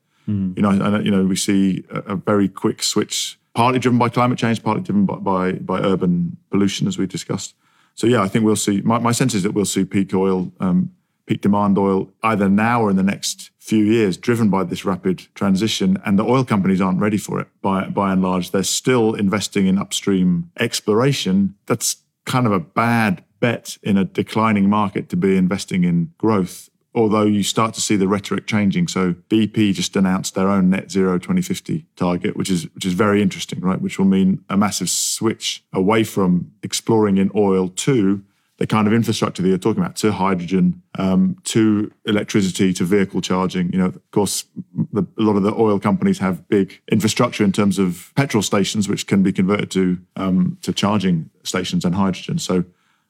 You 0.55 0.61
know, 0.61 0.69
and, 0.69 1.05
you 1.05 1.11
know, 1.11 1.23
we 1.25 1.35
see 1.35 1.83
a, 1.89 1.99
a 1.99 2.15
very 2.15 2.47
quick 2.47 2.83
switch, 2.83 3.39
partly 3.53 3.79
driven 3.79 3.97
by 3.97 4.09
climate 4.09 4.37
change, 4.37 4.63
partly 4.63 4.83
driven 4.83 5.05
by, 5.05 5.15
by, 5.15 5.51
by 5.53 5.79
urban 5.79 6.37
pollution, 6.51 6.87
as 6.87 6.97
we 6.97 7.07
discussed. 7.07 7.55
So 7.95 8.07
yeah, 8.07 8.21
I 8.21 8.27
think 8.27 8.45
we'll 8.45 8.55
see. 8.55 8.81
My, 8.81 8.99
my 8.99 9.11
sense 9.11 9.33
is 9.33 9.43
that 9.43 9.51
we'll 9.51 9.65
see 9.65 9.83
peak 9.85 10.13
oil, 10.13 10.51
um, 10.59 10.91
peak 11.25 11.41
demand 11.41 11.77
oil, 11.77 12.09
either 12.23 12.49
now 12.49 12.81
or 12.81 12.89
in 12.89 12.95
the 12.95 13.03
next 13.03 13.50
few 13.61 13.85
years, 13.85 14.17
driven 14.17 14.49
by 14.49 14.63
this 14.63 14.83
rapid 14.83 15.27
transition. 15.35 15.97
And 16.03 16.17
the 16.17 16.25
oil 16.25 16.43
companies 16.43 16.81
aren't 16.81 16.99
ready 16.99 17.17
for 17.17 17.39
it. 17.39 17.47
By 17.61 17.87
by 17.87 18.11
and 18.11 18.21
large, 18.21 18.51
they're 18.51 18.63
still 18.63 19.13
investing 19.13 19.67
in 19.67 19.77
upstream 19.77 20.51
exploration. 20.59 21.55
That's 21.67 21.97
kind 22.25 22.45
of 22.45 22.51
a 22.51 22.59
bad 22.59 23.23
bet 23.39 23.77
in 23.83 23.97
a 23.97 24.05
declining 24.05 24.69
market 24.69 25.09
to 25.09 25.15
be 25.15 25.37
investing 25.37 25.83
in 25.83 26.11
growth. 26.17 26.69
Although 26.93 27.23
you 27.23 27.43
start 27.43 27.73
to 27.75 27.81
see 27.81 27.95
the 27.95 28.07
rhetoric 28.07 28.47
changing. 28.47 28.89
So 28.89 29.13
BP 29.29 29.73
just 29.73 29.95
announced 29.95 30.35
their 30.35 30.49
own 30.49 30.69
net 30.69 30.91
zero 30.91 31.17
2050 31.17 31.85
target, 31.95 32.35
which 32.35 32.49
is 32.49 32.67
which 32.73 32.85
is 32.85 32.93
very 32.93 33.21
interesting, 33.21 33.61
right? 33.61 33.79
Which 33.79 33.97
will 33.99 34.07
mean 34.07 34.43
a 34.49 34.57
massive 34.57 34.89
switch 34.89 35.63
away 35.71 36.03
from 36.03 36.51
exploring 36.63 37.17
in 37.17 37.31
oil 37.35 37.69
to 37.69 38.23
the 38.61 38.67
kind 38.67 38.85
of 38.85 38.93
infrastructure 38.93 39.41
that 39.41 39.49
you're 39.49 39.57
talking 39.57 39.81
about, 39.81 39.95
to 39.95 40.11
hydrogen, 40.11 40.83
um, 40.99 41.35
to 41.43 41.91
electricity, 42.05 42.71
to 42.71 42.83
vehicle 42.83 43.19
charging. 43.19 43.73
You 43.73 43.79
know, 43.79 43.85
of 43.87 44.11
course, 44.11 44.45
the, 44.93 45.01
a 45.01 45.21
lot 45.23 45.35
of 45.35 45.41
the 45.41 45.51
oil 45.51 45.79
companies 45.79 46.19
have 46.19 46.47
big 46.47 46.79
infrastructure 46.91 47.43
in 47.43 47.51
terms 47.51 47.79
of 47.79 48.11
petrol 48.15 48.43
stations, 48.43 48.87
which 48.87 49.07
can 49.07 49.23
be 49.23 49.31
converted 49.31 49.71
to 49.71 49.97
um, 50.15 50.59
to 50.61 50.71
charging 50.73 51.31
stations 51.41 51.85
and 51.85 51.95
hydrogen. 51.95 52.37
So 52.37 52.63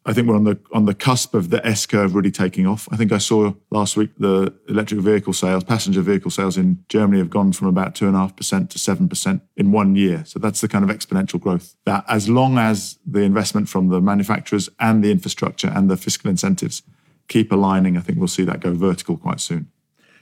I 0.03 0.13
think 0.13 0.27
we're 0.27 0.35
on 0.35 0.45
the 0.45 0.59
on 0.71 0.85
the 0.85 0.95
cusp 0.95 1.35
of 1.35 1.51
the 1.51 1.65
S 1.65 1.85
curve 1.85 2.15
really 2.15 2.31
taking 2.31 2.65
off. 2.65 2.87
I 2.91 2.95
think 2.95 3.11
I 3.11 3.19
saw 3.19 3.53
last 3.69 3.95
week 3.95 4.09
the 4.17 4.51
electric 4.67 4.99
vehicle 5.01 5.33
sales, 5.33 5.63
passenger 5.63 6.01
vehicle 6.01 6.31
sales 6.31 6.57
in 6.57 6.83
Germany 6.89 7.19
have 7.19 7.29
gone 7.29 7.53
from 7.53 7.67
about 7.67 7.93
two 7.93 8.07
and 8.07 8.15
a 8.15 8.19
half 8.19 8.35
percent 8.35 8.71
to 8.71 8.79
seven 8.79 9.07
percent 9.07 9.43
in 9.55 9.71
one 9.71 9.95
year. 9.95 10.23
So 10.25 10.39
that's 10.39 10.61
the 10.61 10.67
kind 10.67 10.83
of 10.83 10.95
exponential 10.95 11.39
growth. 11.39 11.75
That 11.85 12.03
as 12.07 12.27
long 12.27 12.57
as 12.57 12.97
the 13.05 13.21
investment 13.21 13.69
from 13.69 13.89
the 13.89 14.01
manufacturers 14.01 14.69
and 14.79 15.03
the 15.03 15.11
infrastructure 15.11 15.67
and 15.67 15.89
the 15.89 15.97
fiscal 15.97 16.31
incentives 16.31 16.81
keep 17.27 17.51
aligning, 17.51 17.95
I 17.95 18.01
think 18.01 18.17
we'll 18.17 18.27
see 18.27 18.43
that 18.45 18.59
go 18.59 18.73
vertical 18.73 19.17
quite 19.17 19.39
soon. 19.39 19.69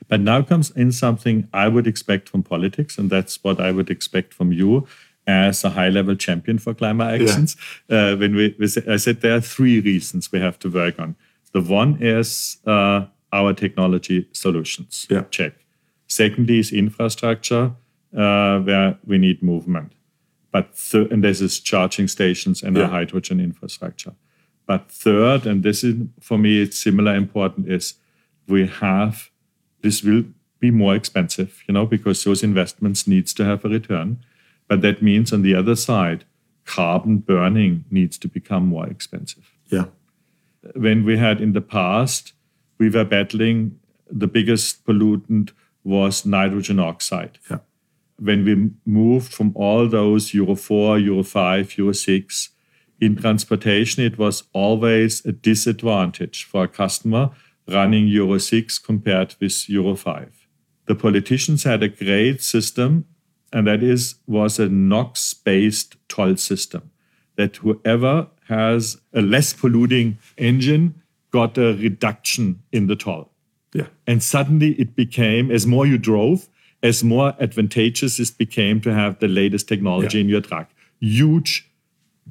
But 0.10 0.20
now 0.20 0.42
comes 0.42 0.72
in 0.72 0.92
something 0.92 1.48
I 1.54 1.68
would 1.70 1.88
expect 1.88 2.28
from 2.28 2.44
politics, 2.44 2.98
and 2.98 3.10
that's 3.10 3.42
what 3.44 3.62
I 3.62 3.72
would 3.72 3.90
expect 3.90 4.34
from 4.34 4.52
you 4.52 4.88
as 5.30 5.64
a 5.64 5.70
high-level 5.70 6.16
champion 6.16 6.58
for 6.60 6.74
climate 6.74 7.22
actions. 7.22 7.56
Uh, 7.90 8.16
when 8.16 8.36
we, 8.36 8.56
we 8.60 8.68
sa- 8.68 8.82
I 8.94 8.98
said 8.98 9.22
there 9.22 9.36
are 9.36 9.42
three 9.42 9.80
reasons 9.80 10.32
we 10.32 10.40
have 10.40 10.58
to 10.60 10.70
work 10.70 11.00
on. 11.00 11.16
The 11.54 11.62
one 11.62 11.98
is 12.02 12.58
uh, 12.66 13.06
our 13.32 13.54
technology 13.54 14.28
solutions. 14.32 15.06
Yeah. 15.10 15.24
Check. 15.30 15.54
Secondly 16.08 16.60
is 16.60 16.72
infrastructure, 16.72 17.72
uh, 18.18 18.60
where 18.60 18.98
we 19.06 19.18
need 19.18 19.44
movement. 19.44 19.92
But 20.52 20.66
th- 20.92 21.12
and 21.12 21.24
this 21.24 21.42
is 21.42 21.60
charging 21.60 22.08
stations 22.10 22.64
and 22.64 22.76
Yeah. 22.78 22.88
hydrogen 22.90 23.40
infrastructure. 23.40 24.14
But 24.66 24.92
third, 24.92 25.46
and 25.48 25.64
this 25.64 25.84
is 25.84 25.94
for 26.20 26.38
me 26.40 26.62
it's 26.64 26.82
similar 26.82 27.16
important, 27.16 27.68
is 27.72 27.96
we 28.48 28.68
have 28.68 29.30
this 29.82 30.04
will 30.04 30.24
be 30.60 30.72
more 30.72 30.96
expensive, 30.96 31.50
you 31.68 31.74
know, 31.74 31.86
because 31.86 32.24
those 32.24 32.44
investments 32.46 33.08
needs 33.08 33.34
to 33.34 33.44
have 33.44 33.64
a 33.66 33.70
return. 33.70 34.18
But 34.70 34.82
that 34.82 35.02
means 35.02 35.34
on 35.34 35.42
the 35.42 35.56
other 35.56 35.76
side, 35.76 36.24
carbon 36.66 37.18
burning 37.18 37.84
needs 37.92 38.18
to 38.20 38.28
become 38.30 38.66
more 38.68 38.88
expensive 38.88 39.46
Yeah. 39.72 39.86
when 40.76 41.04
we 41.06 41.18
had 41.18 41.42
in 41.42 41.54
the 41.54 41.62
past, 41.62 42.34
we 42.78 42.90
were 42.90 43.06
battling 43.06 43.80
the 44.12 44.28
biggest 44.28 44.86
pollutant 44.86 45.52
was 45.84 46.26
nitrogen 46.26 46.80
oxide. 46.80 47.40
Yeah. 47.50 47.60
When 48.18 48.44
we 48.46 48.70
moved 48.86 49.34
from 49.34 49.52
all 49.56 49.88
those 49.88 50.34
Euro 50.34 50.56
4, 50.56 51.00
Euro 51.00 51.24
5, 51.24 51.78
Euro 51.78 51.94
6, 51.94 52.50
in 53.02 53.16
transportation, 53.16 54.04
it 54.04 54.18
was 54.18 54.44
always 54.54 55.26
a 55.26 55.32
disadvantage 55.32 56.44
for 56.44 56.64
a 56.66 56.68
customer 56.68 57.30
running 57.68 58.08
Euro 58.08 58.38
6 58.38 58.78
compared 58.80 59.36
with 59.40 59.70
Euro 59.70 59.96
5. 59.96 60.48
The 60.86 60.96
politicians 60.96 61.64
had 61.64 61.82
a 61.84 61.88
great 61.88 62.42
system, 62.44 63.06
and 63.54 63.68
that 63.68 63.82
is 63.84 64.16
was 64.28 64.60
a 64.60 64.70
NOx-based 64.70 65.96
toll 66.08 66.36
system 66.38 66.92
that 67.36 67.58
whoever 67.58 68.28
has 68.48 68.98
a 69.14 69.22
less 69.22 69.54
polluting 69.54 70.18
engine 70.38 71.02
got 71.32 71.58
a 71.58 71.74
reduction 71.76 72.62
in 72.72 72.88
the 72.88 72.96
toll. 72.96 73.32
Yeah. 73.74 73.88
And 74.08 74.22
suddenly 74.24 74.72
it 74.74 74.96
became, 74.96 75.52
as 75.52 75.66
more 75.68 75.86
you 75.86 75.98
drove, 75.98 76.50
as 76.82 77.04
more 77.04 77.36
advantageous 77.40 78.20
it 78.20 78.38
became 78.38 78.82
to 78.82 78.94
have 78.94 79.20
the 79.20 79.28
latest 79.28 79.68
technology 79.68 80.18
Yeah. 80.18 80.24
in 80.24 80.30
your 80.30 80.42
truck. 80.42 80.70
Huge 81.00 81.70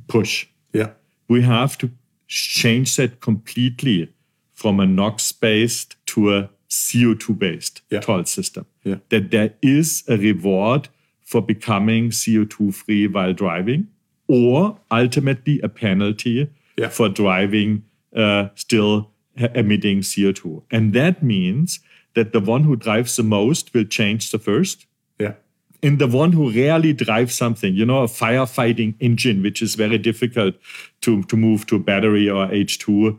push. 0.09 0.47
Yeah. 0.73 0.91
We 1.29 1.43
have 1.43 1.79
to 1.79 1.91
change 2.27 2.97
that 2.97 3.21
completely 3.21 4.13
from 4.53 4.81
a 4.81 4.87
NOx 4.87 5.33
based 5.33 5.97
to 6.07 6.35
a 6.35 6.51
CO2 6.69 7.33
based 7.39 7.83
Yeah. 7.91 8.01
toll 8.01 8.25
system. 8.25 8.67
Yeah. 8.85 8.97
That 9.09 9.31
there 9.31 9.55
is 9.63 10.03
a 10.09 10.17
reward 10.17 10.89
for 11.31 11.43
becoming 11.43 12.11
CO2 12.11 12.73
free 12.75 13.07
while 13.07 13.35
driving, 13.35 13.87
or 14.29 14.79
ultimately 14.91 15.61
a 15.63 15.69
penalty 15.69 16.49
Yeah. 16.79 16.89
for 16.89 17.09
driving 17.09 17.83
uh, 18.17 18.49
still 18.55 19.11
emitting 19.55 20.01
CO2. 20.01 20.63
And 20.71 20.93
that 20.95 21.23
means 21.23 21.81
that 22.15 22.33
the 22.33 22.41
one 22.41 22.63
who 22.65 22.77
drives 22.77 23.17
the 23.17 23.23
most 23.23 23.75
will 23.75 23.85
change 23.85 24.31
the 24.31 24.39
first. 24.39 24.87
Yeah. 25.21 25.35
And 25.83 25.99
the 25.99 26.07
one 26.09 26.33
who 26.33 26.51
rarely 26.51 26.93
drives 26.95 27.35
something, 27.35 27.75
you 27.75 27.85
know, 27.85 28.03
a 28.03 28.07
firefighting 28.09 28.95
engine, 29.01 29.43
which 29.43 29.61
is 29.63 29.75
very 29.77 29.99
difficult 29.99 30.55
to, 31.03 31.23
to 31.25 31.37
move 31.37 31.67
to 31.67 31.79
battery 31.79 32.29
or 32.31 32.49
H2, 32.49 33.19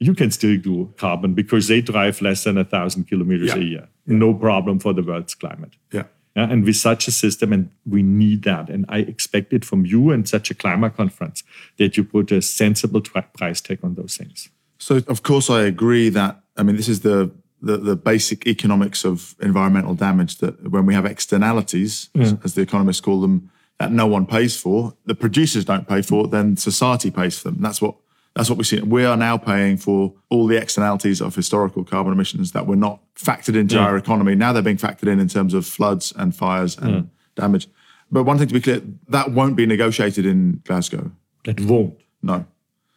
you 0.00 0.14
can 0.14 0.30
still 0.30 0.58
do 0.58 0.92
carbon 0.98 1.32
because 1.34 1.68
they 1.68 1.80
drive 1.80 2.20
less 2.20 2.44
than 2.44 2.58
a 2.58 2.64
thousand 2.64 3.04
kilometers 3.08 3.50
Yeah. 3.54 3.56
a 3.62 3.64
year. 3.64 3.88
No 4.06 4.34
problem 4.34 4.78
for 4.80 4.92
the 4.92 5.02
world's 5.02 5.34
climate. 5.34 5.74
Yeah. 5.92 6.04
Yeah, 6.36 6.50
and 6.50 6.64
with 6.66 6.76
such 6.76 7.08
a 7.08 7.12
system, 7.12 7.52
and 7.52 7.70
we 7.86 8.02
need 8.02 8.42
that. 8.42 8.68
And 8.68 8.84
I 8.90 8.98
expect 8.98 9.54
it 9.54 9.64
from 9.64 9.86
you 9.86 10.10
and 10.10 10.28
such 10.28 10.50
a 10.50 10.54
climate 10.54 10.94
conference 10.94 11.42
that 11.78 11.96
you 11.96 12.04
put 12.04 12.30
a 12.30 12.42
sensible 12.42 13.00
price 13.00 13.62
tag 13.62 13.78
on 13.82 13.94
those 13.94 14.18
things. 14.18 14.50
So 14.78 14.96
of 15.08 15.22
course 15.22 15.48
I 15.48 15.62
agree 15.62 16.10
that 16.10 16.42
I 16.56 16.62
mean 16.62 16.76
this 16.76 16.88
is 16.88 17.00
the 17.00 17.30
the, 17.62 17.78
the 17.78 17.96
basic 17.96 18.46
economics 18.46 19.04
of 19.04 19.34
environmental 19.40 19.94
damage 19.94 20.38
that 20.38 20.70
when 20.70 20.84
we 20.84 20.92
have 20.92 21.06
externalities, 21.06 22.10
as, 22.14 22.36
as 22.44 22.54
the 22.54 22.60
economists 22.60 23.00
call 23.00 23.22
them, 23.22 23.50
that 23.78 23.90
no 23.90 24.06
one 24.06 24.26
pays 24.26 24.60
for, 24.60 24.94
the 25.06 25.14
producers 25.14 25.64
don't 25.64 25.88
pay 25.88 26.02
for, 26.02 26.28
then 26.28 26.56
society 26.58 27.10
pays 27.10 27.38
for 27.38 27.50
them. 27.50 27.62
That's 27.62 27.80
what 27.80 27.96
that's 28.36 28.50
what 28.50 28.58
we 28.58 28.64
see. 28.64 28.80
We 28.82 29.06
are 29.06 29.16
now 29.16 29.38
paying 29.38 29.78
for 29.78 30.12
all 30.28 30.46
the 30.46 30.58
externalities 30.58 31.22
of 31.22 31.34
historical 31.34 31.84
carbon 31.84 32.12
emissions 32.12 32.52
that 32.52 32.66
were 32.66 32.76
not 32.76 33.00
factored 33.14 33.56
into 33.56 33.78
our 33.78 33.96
economy. 33.96 34.34
Now 34.34 34.52
they're 34.52 34.62
being 34.62 34.76
factored 34.76 35.10
in 35.10 35.18
in 35.18 35.26
terms 35.26 35.54
of 35.54 35.64
floods 35.64 36.12
and 36.16 36.36
fires 36.36 36.76
and 36.76 37.08
damage. 37.34 37.66
But 38.12 38.24
one 38.24 38.36
thing 38.36 38.48
to 38.48 38.54
be 38.54 38.60
clear, 38.60 38.82
that 39.08 39.32
won't 39.32 39.56
be 39.56 39.64
negotiated 39.64 40.26
in 40.26 40.60
Glasgow. 40.64 41.12
That 41.44 41.60
won't. 41.60 41.98
No. 42.22 42.44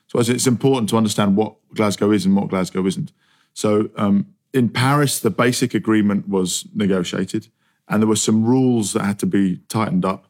So 0.07 0.19
it's 0.19 0.45
important 0.45 0.89
to 0.89 0.97
understand 0.97 1.37
what 1.37 1.55
Glasgow 1.73 2.11
is 2.11 2.25
and 2.25 2.35
what 2.35 2.49
Glasgow 2.49 2.85
isn't. 2.85 3.13
So 3.53 3.89
um, 3.95 4.25
in 4.53 4.67
Paris, 4.67 5.21
the 5.21 5.29
basic 5.29 5.73
agreement 5.73 6.27
was 6.27 6.67
negotiated, 6.75 7.47
and 7.87 8.01
there 8.01 8.07
were 8.07 8.17
some 8.17 8.43
rules 8.43 8.91
that 8.91 9.05
had 9.05 9.19
to 9.19 9.25
be 9.25 9.61
tightened 9.69 10.03
up. 10.03 10.28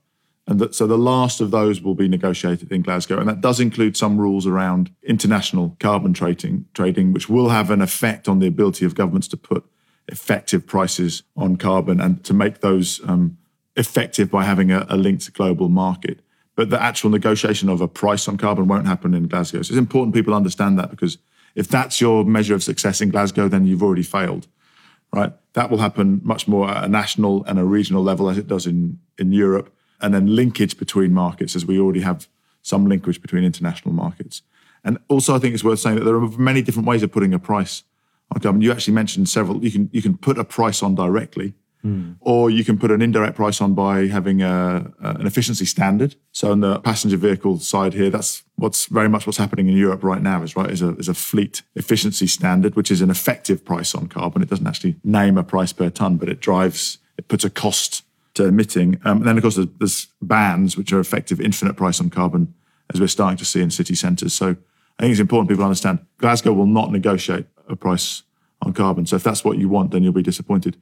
And 0.49 0.59
that, 0.59 0.73
so 0.73 0.87
the 0.87 0.97
last 0.97 1.41
of 1.41 1.51
those 1.51 1.79
will 1.79 1.93
be 1.93 2.07
negotiated 2.07 2.71
in 2.71 2.81
Glasgow, 2.81 3.19
and 3.19 3.29
that 3.29 3.39
does 3.39 3.59
include 3.59 3.95
some 3.95 4.17
rules 4.17 4.47
around 4.47 4.89
international 5.03 5.77
carbon 5.79 6.11
trading, 6.11 6.65
trading, 6.73 7.13
which 7.13 7.29
will 7.29 7.49
have 7.49 7.69
an 7.69 7.83
effect 7.83 8.27
on 8.27 8.39
the 8.39 8.47
ability 8.47 8.83
of 8.83 8.95
governments 8.95 9.27
to 9.27 9.37
put 9.37 9.63
effective 10.07 10.65
prices 10.65 11.21
on 11.37 11.55
carbon 11.55 12.01
and 12.01 12.23
to 12.23 12.33
make 12.33 12.61
those 12.61 12.99
um, 13.07 13.37
effective 13.75 14.31
by 14.31 14.43
having 14.43 14.71
a, 14.71 14.87
a 14.89 14.97
linked 14.97 15.31
global 15.33 15.69
market. 15.69 16.19
But 16.55 16.71
the 16.71 16.81
actual 16.81 17.11
negotiation 17.11 17.69
of 17.69 17.79
a 17.79 17.87
price 17.87 18.27
on 18.27 18.37
carbon 18.37 18.67
won't 18.67 18.87
happen 18.87 19.13
in 19.13 19.27
Glasgow. 19.27 19.61
So 19.61 19.73
it's 19.73 19.77
important 19.77 20.15
people 20.15 20.33
understand 20.33 20.79
that 20.79 20.89
because 20.89 21.19
if 21.53 21.67
that's 21.67 22.01
your 22.01 22.25
measure 22.25 22.55
of 22.55 22.63
success 22.63 23.01
in 23.01 23.11
Glasgow, 23.11 23.49
then 23.49 23.67
you've 23.67 23.83
already 23.83 24.01
failed, 24.01 24.47
right? 25.13 25.31
That 25.53 25.69
will 25.69 25.77
happen 25.77 26.21
much 26.23 26.47
more 26.47 26.67
at 26.67 26.83
a 26.85 26.87
national 26.87 27.43
and 27.45 27.59
a 27.59 27.63
regional 27.63 28.01
level 28.01 28.29
as 28.31 28.39
it 28.39 28.47
does 28.47 28.65
in, 28.65 28.97
in 29.19 29.31
Europe, 29.31 29.71
and 30.01 30.13
then 30.13 30.35
linkage 30.35 30.77
between 30.77 31.13
markets 31.13 31.55
as 31.55 31.65
we 31.65 31.79
already 31.79 32.01
have 32.01 32.27
some 32.61 32.85
linkage 32.87 33.21
between 33.21 33.43
international 33.43 33.93
markets. 33.93 34.41
And 34.83 34.97
also, 35.07 35.35
I 35.35 35.39
think 35.39 35.53
it's 35.53 35.63
worth 35.63 35.79
saying 35.79 35.97
that 35.97 36.05
there 36.05 36.15
are 36.15 36.27
many 36.29 36.61
different 36.61 36.87
ways 36.87 37.03
of 37.03 37.11
putting 37.11 37.33
a 37.33 37.39
price 37.39 37.83
on 38.33 38.41
carbon. 38.41 38.61
You 38.61 38.71
actually 38.71 38.93
mentioned 38.93 39.27
several. 39.27 39.63
You 39.63 39.71
can 39.71 39.89
you 39.91 40.01
can 40.01 40.17
put 40.17 40.37
a 40.37 40.43
price 40.43 40.81
on 40.81 40.95
directly, 40.95 41.53
hmm. 41.81 42.13
or 42.21 42.49
you 42.49 42.63
can 42.63 42.77
put 42.77 42.91
an 42.91 43.01
indirect 43.01 43.35
price 43.35 43.59
on 43.59 43.73
by 43.73 44.07
having 44.07 44.41
a, 44.41 44.91
a- 45.01 45.15
an 45.15 45.27
efficiency 45.27 45.65
standard. 45.65 46.15
So 46.31 46.51
on 46.51 46.61
the 46.61 46.79
passenger 46.79 47.17
vehicle 47.17 47.59
side 47.59 47.93
here, 47.93 48.09
that's 48.09 48.43
what's 48.55 48.85
very 48.85 49.09
much 49.09 49.27
what's 49.27 49.37
happening 49.37 49.67
in 49.67 49.75
Europe 49.75 50.03
right 50.03 50.21
now. 50.21 50.41
Is 50.43 50.55
right 50.55 50.69
is 50.69 50.81
a 50.81 50.95
is 50.95 51.09
a 51.09 51.13
fleet 51.13 51.61
efficiency 51.75 52.27
standard, 52.27 52.75
which 52.75 52.91
is 52.91 53.01
an 53.01 53.09
effective 53.09 53.65
price 53.65 53.93
on 53.93 54.07
carbon. 54.07 54.41
It 54.41 54.49
doesn't 54.49 54.67
actually 54.67 54.95
name 55.03 55.37
a 55.37 55.43
price 55.43 55.73
per 55.73 55.89
ton, 55.89 56.17
but 56.17 56.29
it 56.29 56.39
drives 56.39 56.99
it 57.17 57.27
puts 57.27 57.43
a 57.43 57.49
cost 57.49 58.03
to 58.35 58.45
emitting. 58.45 58.99
Um, 59.05 59.17
and 59.17 59.27
then 59.27 59.37
of 59.37 59.43
course 59.43 59.55
there's, 59.55 59.67
there's 59.79 60.07
bans, 60.21 60.77
which 60.77 60.93
are 60.93 60.99
effective 60.99 61.41
infinite 61.41 61.75
price 61.75 61.99
on 61.99 62.09
carbon, 62.09 62.53
as 62.93 62.99
we're 62.99 63.07
starting 63.07 63.37
to 63.37 63.45
see 63.45 63.61
in 63.61 63.71
city 63.71 63.95
centres. 63.95 64.33
So 64.33 64.55
I 64.97 65.03
think 65.03 65.11
it's 65.11 65.19
important 65.19 65.49
people 65.49 65.63
understand 65.63 65.99
Glasgow 66.17 66.53
will 66.53 66.65
not 66.65 66.91
negotiate 66.91 67.45
a 67.67 67.75
price 67.75 68.23
on 68.61 68.73
carbon. 68.73 69.05
So 69.05 69.15
if 69.15 69.23
that's 69.23 69.43
what 69.43 69.57
you 69.57 69.69
want, 69.69 69.91
then 69.91 70.03
you'll 70.03 70.13
be 70.13 70.23
disappointed. 70.23 70.77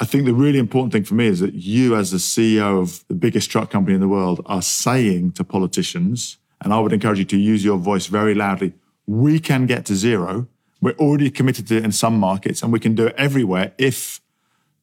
I 0.00 0.04
think 0.04 0.24
the 0.24 0.32
really 0.32 0.58
important 0.58 0.92
thing 0.92 1.04
for 1.04 1.14
me 1.14 1.26
is 1.26 1.40
that 1.40 1.54
you, 1.54 1.96
as 1.96 2.12
the 2.12 2.18
CEO 2.18 2.80
of 2.80 3.04
the 3.08 3.14
biggest 3.14 3.50
truck 3.50 3.68
company 3.68 3.94
in 3.94 4.00
the 4.00 4.08
world, 4.08 4.40
are 4.46 4.62
saying 4.62 5.32
to 5.32 5.44
politicians, 5.44 6.38
and 6.60 6.72
I 6.72 6.78
would 6.78 6.92
encourage 6.92 7.18
you 7.18 7.24
to 7.26 7.36
use 7.36 7.64
your 7.64 7.78
voice 7.78 8.06
very 8.06 8.34
loudly, 8.34 8.74
we 9.06 9.40
can 9.40 9.66
get 9.66 9.84
to 9.86 9.96
zero. 9.96 10.46
We're 10.80 10.92
already 10.92 11.30
committed 11.30 11.66
to 11.68 11.78
it 11.78 11.84
in 11.84 11.90
some 11.90 12.18
markets, 12.18 12.62
and 12.62 12.72
we 12.72 12.78
can 12.78 12.94
do 12.94 13.08
it 13.08 13.14
everywhere 13.18 13.72
if 13.76 14.20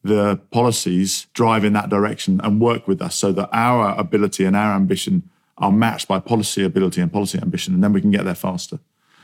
the 0.06 0.40
policies 0.52 1.26
drive 1.34 1.66
in 1.66 1.74
that 1.74 1.90
direction 1.90 2.40
and 2.44 2.62
work 2.62 2.88
with 2.88 3.02
us 3.02 3.16
so 3.16 3.32
that 3.32 3.50
our 3.52 3.98
ability 4.00 4.46
and 4.46 4.56
our 4.56 4.76
ambition 4.76 5.28
are 5.58 5.72
matched 5.72 6.08
by 6.08 6.20
policy 6.20 6.64
ability 6.64 7.02
and 7.02 7.12
policy 7.12 7.40
ambition, 7.42 7.74
and 7.74 7.84
then 7.84 7.92
we 7.92 8.02
can 8.02 8.12
get 8.12 8.24
there 8.24 8.36
faster. 8.36 8.78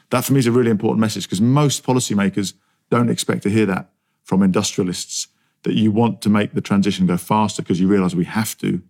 That 0.10 0.26
for 0.26 0.34
me 0.34 0.40
is 0.40 0.48
a 0.48 0.52
really 0.52 0.72
important 0.72 1.00
message 1.00 1.26
because 1.26 1.40
most 1.40 1.84
policymakers 1.84 2.54
don't 2.90 3.12
expect 3.12 3.44
to 3.44 3.50
hear 3.52 3.68
that 3.68 3.92
from 4.24 4.42
industrialists 4.42 5.28
that 5.64 5.76
you 5.76 5.92
want 5.92 6.20
to 6.24 6.30
make 6.30 6.54
the 6.54 6.62
transition 6.62 7.06
go 7.06 7.16
faster 7.16 7.62
because 7.62 7.80
you 7.80 7.88
realize 7.88 8.16
we 8.16 8.26
have 8.26 8.58
to. 8.58 8.82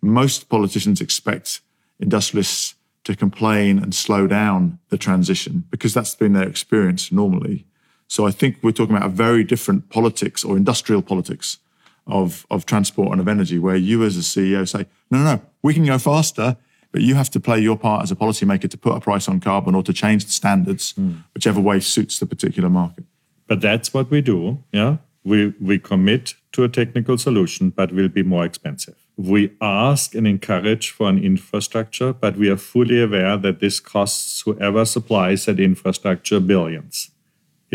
Most 0.00 0.48
politicians 0.48 1.00
expect 1.00 1.62
industrialists 1.98 2.76
to 3.02 3.16
complain 3.16 3.80
and 3.80 3.92
slow 3.92 4.28
down 4.28 4.78
the 4.90 4.98
transition 4.98 5.64
because 5.68 5.92
that's 5.94 6.14
been 6.14 6.32
their 6.32 6.48
experience 6.48 7.10
normally. 7.10 7.66
So 8.14 8.28
I 8.28 8.30
think 8.30 8.58
we're 8.62 8.70
talking 8.70 8.94
about 8.94 9.08
a 9.08 9.12
very 9.12 9.42
different 9.42 9.90
politics 9.90 10.44
or 10.44 10.56
industrial 10.56 11.02
politics 11.02 11.58
of, 12.06 12.46
of 12.48 12.64
transport 12.64 13.10
and 13.10 13.20
of 13.20 13.26
energy, 13.26 13.58
where 13.58 13.74
you 13.74 14.04
as 14.04 14.16
a 14.16 14.20
CEO 14.20 14.68
say, 14.68 14.86
no, 15.10 15.18
no, 15.18 15.24
no, 15.24 15.42
we 15.62 15.74
can 15.74 15.84
go 15.84 15.98
faster, 15.98 16.56
but 16.92 17.02
you 17.02 17.16
have 17.16 17.28
to 17.30 17.40
play 17.40 17.58
your 17.58 17.76
part 17.76 18.04
as 18.04 18.12
a 18.12 18.14
policymaker 18.14 18.70
to 18.70 18.78
put 18.78 18.94
a 18.94 19.00
price 19.00 19.28
on 19.28 19.40
carbon 19.40 19.74
or 19.74 19.82
to 19.82 19.92
change 19.92 20.26
the 20.26 20.30
standards, 20.30 20.92
hmm. 20.92 21.14
whichever 21.34 21.60
way 21.60 21.80
suits 21.80 22.20
the 22.20 22.26
particular 22.26 22.70
market. 22.70 23.04
But 23.48 23.60
that's 23.60 23.92
what 23.92 24.12
we 24.12 24.20
do. 24.20 24.62
Yeah. 24.70 24.98
We, 25.24 25.48
we 25.60 25.80
commit 25.80 26.34
to 26.52 26.62
a 26.62 26.68
technical 26.68 27.18
solution, 27.18 27.70
but 27.70 27.90
will 27.90 28.08
be 28.08 28.22
more 28.22 28.44
expensive. 28.44 28.94
We 29.16 29.56
ask 29.60 30.14
and 30.14 30.28
encourage 30.28 30.90
for 30.92 31.08
an 31.08 31.18
infrastructure, 31.18 32.12
but 32.12 32.36
we 32.36 32.48
are 32.48 32.56
fully 32.56 33.02
aware 33.02 33.36
that 33.38 33.58
this 33.58 33.80
costs 33.80 34.42
whoever 34.42 34.84
supplies 34.84 35.46
that 35.46 35.58
infrastructure 35.58 36.38
billions. 36.38 37.10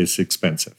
Is 0.00 0.18
expensive. 0.18 0.74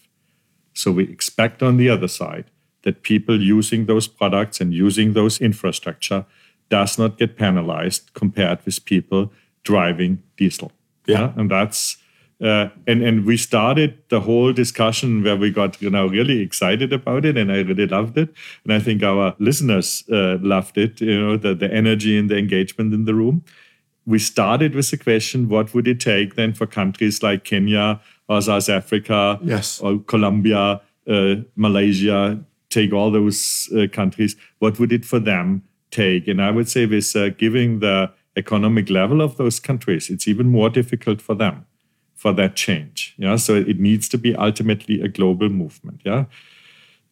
So 0.73 0.91
we 0.91 1.03
expect 1.03 1.61
on 1.61 1.77
the 1.77 1.89
other 1.89 2.07
side 2.07 2.45
that 2.83 3.03
people 3.03 3.41
using 3.41 3.85
those 3.85 4.07
products 4.07 4.61
and 4.61 4.73
using 4.73 5.13
those 5.13 5.39
infrastructure 5.39 6.25
does 6.69 6.97
not 6.97 7.17
get 7.17 7.37
penalized 7.37 8.13
compared 8.13 8.65
with 8.65 8.85
people 8.85 9.31
driving 9.63 10.23
diesel. 10.37 10.71
Yeah. 11.05 11.33
And 11.35 11.51
that's 11.51 11.97
uh, 12.41 12.69
and 12.87 13.03
and 13.03 13.25
we 13.25 13.37
started 13.37 13.99
the 14.09 14.19
whole 14.19 14.51
discussion 14.51 15.21
where 15.21 15.35
we 15.35 15.51
got 15.51 15.79
you 15.79 15.91
know 15.91 16.07
really 16.07 16.39
excited 16.39 16.91
about 16.91 17.23
it, 17.23 17.37
and 17.37 17.51
I 17.51 17.59
really 17.61 17.85
loved 17.85 18.17
it, 18.17 18.33
and 18.63 18.73
I 18.73 18.79
think 18.79 19.03
our 19.03 19.35
listeners 19.37 20.03
uh, 20.11 20.37
loved 20.41 20.75
it. 20.77 20.99
You 21.01 21.21
know 21.21 21.37
the 21.37 21.53
the 21.53 21.71
energy 21.71 22.17
and 22.17 22.29
the 22.29 22.37
engagement 22.37 22.95
in 22.95 23.05
the 23.05 23.13
room. 23.13 23.43
We 24.07 24.17
started 24.17 24.73
with 24.73 24.89
the 24.89 24.97
question: 24.97 25.49
What 25.49 25.75
would 25.75 25.87
it 25.87 25.99
take 25.99 26.33
then 26.33 26.53
for 26.53 26.65
countries 26.65 27.21
like 27.21 27.43
Kenya 27.43 28.01
or 28.27 28.41
South 28.41 28.69
Africa, 28.69 29.39
Yes. 29.43 29.79
or 29.81 29.99
Colombia, 29.99 30.81
uh, 31.07 31.35
Malaysia, 31.55 32.39
take 32.69 32.93
all 32.93 33.11
those 33.11 33.69
uh, 33.75 33.87
countries? 33.91 34.35
What 34.59 34.79
would 34.79 34.91
it 34.91 35.05
for 35.05 35.19
them 35.19 35.63
take? 35.91 36.27
And 36.27 36.41
I 36.41 36.51
would 36.51 36.69
say 36.69 36.85
with 36.85 37.15
uh, 37.15 37.29
giving 37.29 37.79
the 37.79 38.11
economic 38.37 38.89
level 38.89 39.21
of 39.21 39.35
those 39.37 39.59
countries, 39.59 40.09
it's 40.09 40.27
even 40.27 40.47
more 40.47 40.69
difficult 40.69 41.21
for 41.21 41.35
them 41.35 41.65
for 42.15 42.31
that 42.33 42.55
change. 42.55 43.15
Yeah, 43.17 43.35
so 43.37 43.55
it 43.55 43.79
needs 43.79 44.07
to 44.09 44.17
be 44.17 44.35
ultimately 44.35 45.01
a 45.01 45.07
global 45.07 45.49
movement. 45.49 46.01
Yeah, 46.05 46.25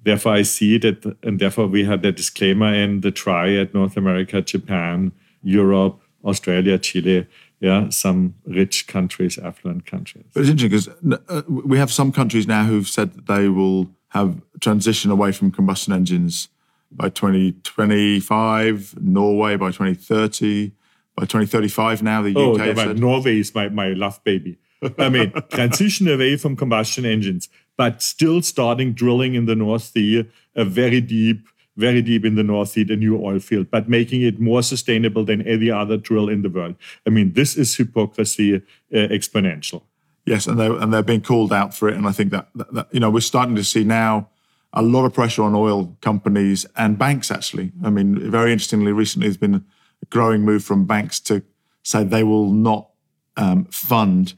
therefore 0.04 0.34
I 0.34 0.44
see 0.44 0.78
that, 0.78 1.18
and 1.24 1.40
therefore 1.40 1.68
we 1.68 1.84
had 1.84 2.04
the 2.04 2.12
disclaimer 2.12 2.74
in 2.74 3.02
the 3.02 3.12
triad: 3.12 3.74
North 3.74 3.98
America, 3.98 4.42
Japan, 4.42 5.12
Europe, 5.44 6.00
Australia, 6.24 6.78
Chile. 6.78 7.28
Yeah, 7.60 7.90
some 7.90 8.36
rich 8.46 8.88
countries, 8.88 9.38
affluent 9.38 9.86
countries. 9.86 10.24
But 10.34 10.42
it's 10.42 10.50
interesting 10.50 10.70
because 10.70 11.20
uh, 11.30 11.42
we 11.50 11.78
have 11.78 11.92
some 11.92 12.12
countries 12.12 12.48
now 12.48 12.64
who've 12.64 12.88
said 12.88 13.14
that 13.16 13.26
they 13.28 13.50
will 13.50 13.90
have 14.10 14.42
transition 14.62 15.12
away 15.12 15.32
from 15.34 15.52
combustion 15.52 15.92
engines 15.94 16.48
by 16.92 17.10
2025, 17.10 18.96
Norway 19.02 19.56
by 19.56 19.68
2030, 19.68 20.72
by 21.16 21.24
2035 21.24 22.02
now, 22.04 22.22
the 22.22 22.34
Oh, 22.36 22.54
UK 22.54 22.60
yeah, 22.60 22.66
have 22.66 22.76
but 22.76 22.88
said. 22.88 23.00
Norway 23.00 23.40
is 23.40 23.54
my, 23.54 23.70
my 23.70 23.90
love 23.90 24.24
baby. 24.24 24.58
I 24.98 25.10
mean, 25.10 25.34
transition 25.50 26.08
away 26.08 26.38
from 26.38 26.56
combustion 26.56 27.06
engines, 27.06 27.50
but 27.78 28.02
still 28.02 28.42
starting 28.42 28.94
drilling 28.94 29.36
in 29.36 29.46
the 29.46 29.56
North 29.56 29.84
Sea, 29.84 30.30
a 30.56 30.66
very 30.66 31.02
deep, 31.02 31.48
very 31.80 32.02
deep 32.02 32.26
in 32.26 32.36
the 32.36 32.44
North 32.44 32.70
Sea, 32.70 32.86
a 32.90 32.96
new 32.96 33.16
oil 33.24 33.40
field, 33.40 33.68
but 33.72 33.88
making 33.88 34.22
it 34.22 34.40
more 34.40 34.62
sustainable 34.62 35.24
than 35.26 35.42
any 35.48 35.72
other 35.72 35.98
drill 35.98 36.30
in 36.30 36.42
the 36.42 36.50
world. 36.50 36.76
I 37.08 37.10
mean, 37.10 37.34
this 37.34 37.56
is 37.58 37.76
hypocrisy 37.76 38.56
uh, 38.56 38.60
exponential. 38.92 39.82
Yes, 40.26 40.48
and 40.48 40.60
they're, 40.60 40.78
and 40.82 40.94
they're 40.94 41.02
being 41.02 41.22
called 41.22 41.52
out 41.52 41.74
for 41.74 41.90
it. 41.90 41.96
And 41.96 42.06
I 42.06 42.12
think 42.12 42.32
that, 42.32 42.50
that, 42.56 42.74
that, 42.74 42.88
you 42.92 43.00
know, 43.00 43.10
we're 43.10 43.22
starting 43.22 43.56
to 43.56 43.64
see 43.64 43.84
now 43.84 44.30
a 44.74 44.82
lot 44.82 45.06
of 45.06 45.14
pressure 45.14 45.44
on 45.44 45.56
oil 45.56 45.98
companies 46.02 46.66
and 46.76 46.98
banks, 46.98 47.32
actually. 47.32 47.72
I 47.84 47.90
mean, 47.90 48.30
very 48.30 48.52
interestingly, 48.52 48.92
recently 48.92 49.28
there's 49.28 49.38
been 49.38 49.56
a 49.56 50.06
growing 50.10 50.42
move 50.42 50.64
from 50.64 50.86
banks 50.86 51.20
to 51.22 51.42
say 51.84 52.04
they 52.04 52.24
will 52.24 52.52
not 52.52 52.90
um, 53.38 53.66
fund 53.72 54.36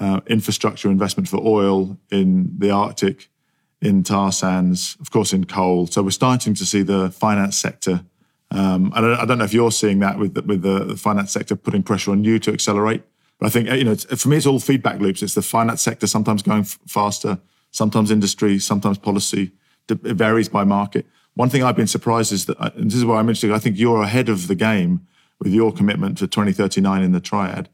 uh, 0.00 0.20
infrastructure 0.26 0.90
investment 0.90 1.28
for 1.28 1.40
oil 1.44 1.98
in 2.10 2.54
the 2.58 2.70
Arctic, 2.70 3.30
in 3.80 4.02
tar 4.02 4.32
sands, 4.32 4.96
of 5.00 5.10
course, 5.10 5.32
in 5.32 5.44
coal. 5.44 5.86
So 5.86 6.02
we're 6.02 6.10
starting 6.10 6.54
to 6.54 6.66
see 6.66 6.82
the 6.82 7.10
finance 7.10 7.56
sector. 7.56 8.04
Um, 8.50 8.92
I, 8.94 9.00
don't, 9.00 9.14
I 9.20 9.24
don't 9.24 9.38
know 9.38 9.44
if 9.44 9.54
you're 9.54 9.72
seeing 9.72 9.98
that 10.00 10.18
with 10.18 10.34
the, 10.34 10.42
with 10.42 10.62
the, 10.62 10.96
finance 10.96 11.32
sector 11.32 11.56
putting 11.56 11.82
pressure 11.82 12.12
on 12.12 12.24
you 12.24 12.38
to 12.40 12.52
accelerate. 12.52 13.02
But 13.38 13.46
I 13.46 13.50
think 13.50 13.68
you 13.68 13.84
know, 13.84 13.96
for 13.96 14.28
me, 14.28 14.36
it's 14.36 14.46
all 14.46 14.60
feedback 14.60 15.00
loops. 15.00 15.22
It's 15.22 15.34
the 15.34 15.42
finance 15.42 15.82
sector 15.82 16.06
sometimes 16.06 16.42
going 16.42 16.60
f- 16.60 16.78
faster, 16.86 17.38
sometimes 17.72 18.10
industry, 18.10 18.58
sometimes 18.58 18.98
policy. 18.98 19.52
It 19.88 20.00
varies 20.00 20.48
by 20.48 20.64
market. 20.64 21.06
One 21.34 21.50
thing 21.50 21.64
I've 21.64 21.76
been 21.76 21.88
surprised 21.88 22.32
is 22.32 22.46
that, 22.46 22.74
and 22.76 22.90
this 22.90 22.98
is 22.98 23.04
why 23.04 23.18
I'm 23.18 23.28
interested. 23.28 23.50
I 23.50 23.58
think 23.58 23.76
you're 23.76 24.02
ahead 24.02 24.28
of 24.28 24.46
the 24.46 24.54
game 24.54 25.06
with 25.40 25.52
your 25.52 25.72
commitment 25.72 26.16
to 26.18 26.26
2039 26.26 27.02
in 27.02 27.12
the 27.12 27.20
triad. 27.20 27.68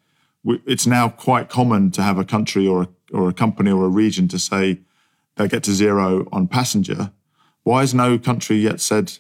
It's 0.45 0.87
now 0.87 1.11
quite 1.11 1.51
common 1.51 1.91
to 1.93 2.03
have 2.03 2.19
a 2.19 2.25
country 2.25 2.67
or 2.67 2.83
a, 2.83 2.89
or 3.13 3.29
a 3.29 3.35
company 3.35 3.71
or 3.71 3.85
a 3.85 3.89
region 3.89 4.29
to 4.29 4.39
say 4.39 4.81
they 5.41 5.49
get 5.49 5.63
to 5.65 5.73
zero 5.73 6.29
on 6.33 6.47
passenger. 6.47 7.13
Why 7.63 7.81
has 7.81 7.95
no 7.95 8.19
country 8.19 8.59
yet 8.59 8.81
said 8.81 9.19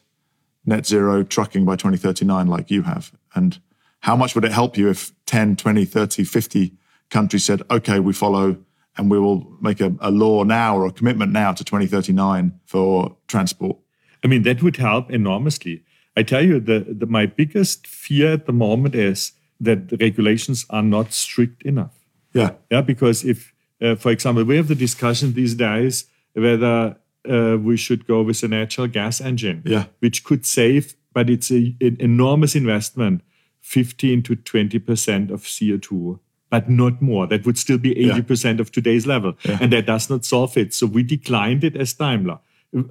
net 0.66 0.86
zero 0.86 1.22
trucking 1.22 1.64
by 1.64 1.76
2039 1.76 2.46
like 2.46 2.70
you 2.70 2.82
have? 2.82 3.12
And 3.34 3.58
how 4.00 4.16
much 4.16 4.34
would 4.34 4.44
it 4.44 4.52
help 4.52 4.76
you 4.76 4.90
if 4.90 5.12
10, 5.26 5.56
20, 5.56 5.84
30, 5.84 6.24
50 6.24 6.72
countries 7.08 7.44
said, 7.44 7.62
okay, 7.70 8.00
we 8.00 8.12
follow 8.12 8.58
and 8.98 9.10
we 9.10 9.18
will 9.18 9.56
make 9.62 9.80
a, 9.80 9.94
a 10.00 10.10
law 10.10 10.44
now 10.44 10.76
or 10.76 10.86
a 10.86 10.92
commitment 10.92 11.32
now 11.32 11.52
to 11.52 11.64
2039 11.64 12.60
for 12.66 13.16
transport? 13.26 13.78
I 14.22 14.26
mean, 14.26 14.42
that 14.42 14.62
would 14.62 14.76
help 14.76 15.10
enormously. 15.10 15.84
I 16.16 16.22
tell 16.22 16.44
you, 16.44 16.60
the, 16.60 16.80
the 16.80 17.06
my 17.06 17.24
biggest 17.24 17.86
fear 17.86 18.32
at 18.32 18.44
the 18.44 18.52
moment 18.52 18.94
is 18.94 19.32
that 19.58 19.88
the 19.88 19.96
regulations 19.96 20.66
are 20.68 20.82
not 20.82 21.12
strict 21.12 21.62
enough. 21.62 21.94
Yeah. 22.34 22.52
Yeah, 22.70 22.82
because 22.82 23.24
if, 23.24 23.54
uh, 23.80 23.94
for 23.94 24.10
example, 24.10 24.44
we 24.44 24.56
have 24.56 24.68
the 24.68 24.74
discussion 24.74 25.32
these 25.32 25.54
days 25.54 26.09
whether 26.34 26.96
uh, 27.28 27.56
we 27.60 27.76
should 27.76 28.06
go 28.06 28.22
with 28.22 28.42
a 28.42 28.48
natural 28.48 28.86
gas 28.86 29.20
engine, 29.20 29.62
Yeah. 29.64 29.86
which 30.00 30.24
could 30.24 30.46
save, 30.46 30.94
but 31.12 31.28
it's 31.28 31.50
a, 31.50 31.74
an 31.80 31.96
enormous 32.00 32.54
investment, 32.54 33.22
15 33.60 34.22
to 34.22 34.36
20% 34.36 35.30
of 35.30 35.42
CO2, 35.42 36.18
but 36.48 36.68
not 36.70 37.02
more. 37.02 37.26
That 37.26 37.44
would 37.44 37.58
still 37.58 37.78
be 37.78 37.94
80% 37.94 38.58
of 38.60 38.72
today's 38.72 39.06
level. 39.06 39.34
And 39.60 39.72
that 39.72 39.86
does 39.86 40.08
not 40.10 40.24
solve 40.24 40.56
it. 40.56 40.72
So 40.74 40.86
we 40.86 41.02
declined 41.02 41.62
it 41.64 41.76
as 41.76 41.92
Daimler. 41.92 42.38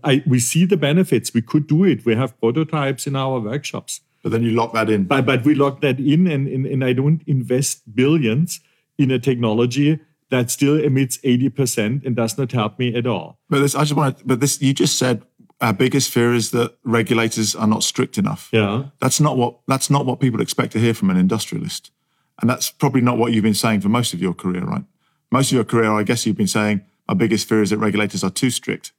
I, 0.04 0.21
we 0.28 0.39
see 0.39 0.65
the 0.65 0.78
benefits. 0.78 1.34
We 1.34 1.41
could 1.41 1.65
do 1.67 1.86
it. 1.86 2.06
We 2.06 2.13
have 2.15 2.38
prototypes 2.39 3.08
in 3.08 3.15
our 3.15 3.39
workshops. 3.39 4.02
But 4.21 4.34
then 4.34 4.43
you 4.43 4.52
lock 4.52 4.73
that 4.73 4.89
in. 4.89 5.06
But, 5.06 5.25
but 5.25 5.45
we 5.45 5.56
lock 5.56 5.80
that 5.82 5.99
in, 5.99 6.28
and, 6.28 6.47
and, 6.47 6.65
and 6.65 6.84
I 6.84 6.91
don't 6.93 7.21
invest 7.25 7.95
billions 7.95 8.60
in 8.97 9.12
a 9.12 9.19
technology 9.19 9.99
that 10.30 10.52
still 10.52 10.80
emits 10.80 11.18
80% 11.20 12.06
and 12.06 12.15
does 12.15 12.38
not 12.38 12.52
help 12.52 12.78
me 12.80 12.96
at 12.96 13.08
all. 13.08 13.39
But 13.50 13.60
this, 13.60 13.76
I 13.76 13.82
just 13.82 13.94
want 13.94 14.18
to, 14.20 14.26
but 14.26 14.39
this, 14.39 14.62
you 14.62 14.74
just 14.74 14.98
said 14.98 15.24
our 15.62 15.74
biggest 15.74 16.12
fear 16.12 16.34
is 16.34 16.52
that 16.52 16.76
regulators 16.84 17.56
are 17.56 17.68
not 17.68 17.84
strict 17.84 18.18
enough. 18.18 18.50
Yeah. 18.54 18.86
That's 19.00 19.20
not 19.20 19.38
what, 19.38 19.58
that's 19.68 19.89
not 19.89 20.06
what 20.06 20.20
people 20.20 20.39
expect 20.42 20.72
to 20.74 20.80
hear 20.80 20.94
from 20.94 21.10
an 21.10 21.18
industrialist. 21.18 21.92
And 22.42 22.50
that's 22.50 22.70
probably 22.70 23.02
not 23.02 23.18
what 23.18 23.34
you've 23.34 23.44
been 23.44 23.54
saying 23.54 23.82
for 23.82 23.89
most 23.89 24.13
of 24.13 24.22
your 24.22 24.34
career, 24.34 24.63
right? 24.63 24.84
Most 25.32 25.52
of 25.52 25.56
your 25.56 25.65
career, 25.65 25.92
I 25.92 26.04
guess 26.04 26.26
you've 26.26 26.38
been 26.38 26.48
saying, 26.48 26.82
my 27.08 27.13
biggest 27.15 27.50
fear 27.50 27.62
is 27.62 27.72
that 27.72 27.78
regulators 27.80 28.24
are 28.24 28.30
too 28.30 28.50
strict. 28.52 28.94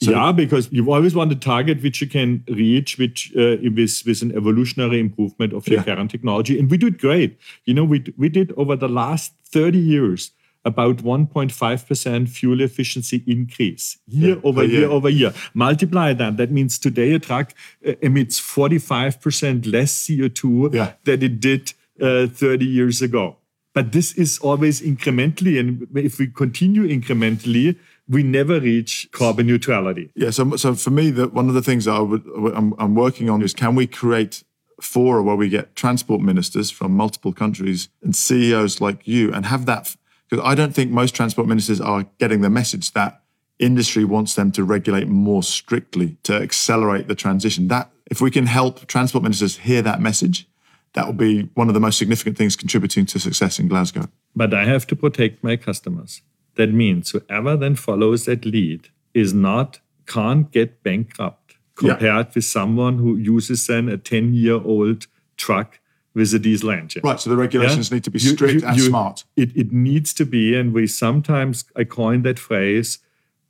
yeah, 0.00 0.32
because 0.32 0.72
you 0.72 0.90
always 0.92 1.14
want 1.14 1.30
a 1.32 1.36
target 1.36 1.82
which 1.82 2.00
you 2.00 2.06
can 2.08 2.42
reach, 2.48 2.98
which 2.98 3.32
uh, 3.36 3.56
with, 3.62 4.02
with 4.06 4.22
an 4.22 4.34
evolutionary 4.36 4.98
improvement 5.00 5.52
of 5.52 5.66
your 5.68 5.78
Yeah. 5.80 5.84
current 5.84 6.10
technology. 6.10 6.58
And 6.58 6.70
we 6.70 6.76
did 6.78 6.98
great. 6.98 7.38
You 7.66 7.74
know, 7.74 7.84
we, 7.84 8.04
we 8.16 8.28
did 8.28 8.52
over 8.56 8.74
the 8.76 8.88
last 8.88 9.32
30 9.52 9.78
years 9.78 10.30
about 10.64 10.98
1.5% 10.98 12.28
fuel 12.28 12.60
efficiency 12.60 13.22
increase 13.26 13.98
year 14.06 14.36
Yeah, 14.36 14.40
over 14.44 14.64
year. 14.64 14.80
year. 14.80 14.88
over 14.90 15.08
year. 15.08 15.32
Multiply 15.54 16.12
that. 16.14 16.36
That 16.36 16.50
means 16.50 16.78
today 16.78 17.14
a 17.14 17.18
truck 17.18 17.52
uh, 17.86 17.92
emits 18.00 18.40
45% 18.40 19.66
less 19.72 19.92
CO2 20.06 20.72
Yeah. 20.74 20.92
than 21.04 21.22
it 21.22 21.40
did 21.40 21.72
uh, 22.00 22.26
30 22.26 22.64
years 22.64 23.02
ago. 23.02 23.36
But 23.74 23.92
this 23.92 24.12
is 24.14 24.38
always 24.38 24.80
incrementally. 24.82 25.58
And 25.58 25.86
if 25.96 26.18
we 26.18 26.26
continue 26.26 26.86
incrementally, 26.86 27.76
we 28.08 28.22
never 28.22 28.60
reach 28.60 29.08
carbon 29.12 29.46
neutrality. 29.46 30.10
Yeah. 30.14 30.30
So, 30.30 30.56
so 30.56 30.74
for 30.74 30.90
me, 30.90 31.10
that 31.12 31.32
one 31.32 31.48
of 31.48 31.54
the 31.54 31.62
things 31.62 31.88
I 31.88 32.00
would, 32.00 32.22
I'm, 32.54 32.74
I'm 32.78 32.94
working 32.94 33.30
on 33.30 33.42
is 33.42 33.54
can 33.54 33.74
we 33.74 33.86
create 33.86 34.44
fora 34.80 35.22
where 35.22 35.36
we 35.36 35.48
get 35.48 35.74
transport 35.76 36.20
ministers 36.20 36.70
from 36.70 36.92
multiple 36.92 37.32
countries 37.32 37.88
and 38.02 38.14
CEOs 38.14 38.80
like 38.80 39.06
you 39.08 39.32
and 39.32 39.46
have 39.46 39.64
that, 39.66 39.96
because 40.32 40.46
I 40.46 40.54
don't 40.54 40.74
think 40.74 40.90
most 40.90 41.14
transport 41.14 41.46
ministers 41.46 41.78
are 41.78 42.06
getting 42.18 42.40
the 42.40 42.48
message 42.48 42.92
that 42.92 43.20
industry 43.58 44.02
wants 44.02 44.34
them 44.34 44.50
to 44.52 44.64
regulate 44.64 45.06
more 45.06 45.42
strictly 45.42 46.16
to 46.22 46.34
accelerate 46.34 47.06
the 47.06 47.14
transition. 47.14 47.68
That 47.68 47.90
if 48.10 48.22
we 48.22 48.30
can 48.30 48.46
help 48.46 48.86
transport 48.86 49.24
ministers 49.24 49.58
hear 49.58 49.82
that 49.82 50.00
message, 50.00 50.48
that 50.94 51.04
will 51.04 51.12
be 51.12 51.50
one 51.52 51.68
of 51.68 51.74
the 51.74 51.80
most 51.80 51.98
significant 51.98 52.38
things 52.38 52.56
contributing 52.56 53.04
to 53.06 53.18
success 53.18 53.58
in 53.58 53.68
Glasgow. 53.68 54.08
But 54.34 54.54
I 54.54 54.64
have 54.64 54.86
to 54.86 54.96
protect 54.96 55.44
my 55.44 55.56
customers. 55.56 56.22
That 56.54 56.72
means 56.72 57.10
whoever 57.10 57.54
then 57.54 57.76
follows 57.76 58.24
that 58.24 58.46
lead 58.46 58.88
is 59.12 59.34
not, 59.34 59.80
can't 60.06 60.50
get 60.50 60.82
bankrupt 60.82 61.56
Yeah. 61.82 61.90
compared 61.90 62.34
with 62.34 62.46
someone 62.46 62.96
who 62.96 63.16
uses 63.18 63.66
then 63.66 63.90
a 63.90 63.98
10 63.98 64.32
year 64.32 64.54
old 64.64 65.08
truck 65.36 65.78
with 66.14 66.32
a 66.34 66.38
diesel 66.38 66.70
engine. 66.70 67.02
Right. 67.04 67.18
So 67.20 67.30
the 67.30 67.36
regulations 67.36 67.90
Yeah? 67.90 67.96
need 67.96 68.04
to 68.04 68.10
be 68.10 68.18
You- 68.18 68.30
strict 68.30 68.62
you- 68.62 68.66
and 68.68 68.76
you- 68.76 68.82
smart. 68.84 69.24
It, 69.36 69.56
it 69.56 69.72
needs 69.72 70.12
to 70.14 70.24
be, 70.26 70.54
and 70.54 70.72
we 70.72 70.86
sometimes, 70.86 71.64
I 71.74 71.84
coin 71.84 72.22
that 72.22 72.38
phrase, 72.38 72.98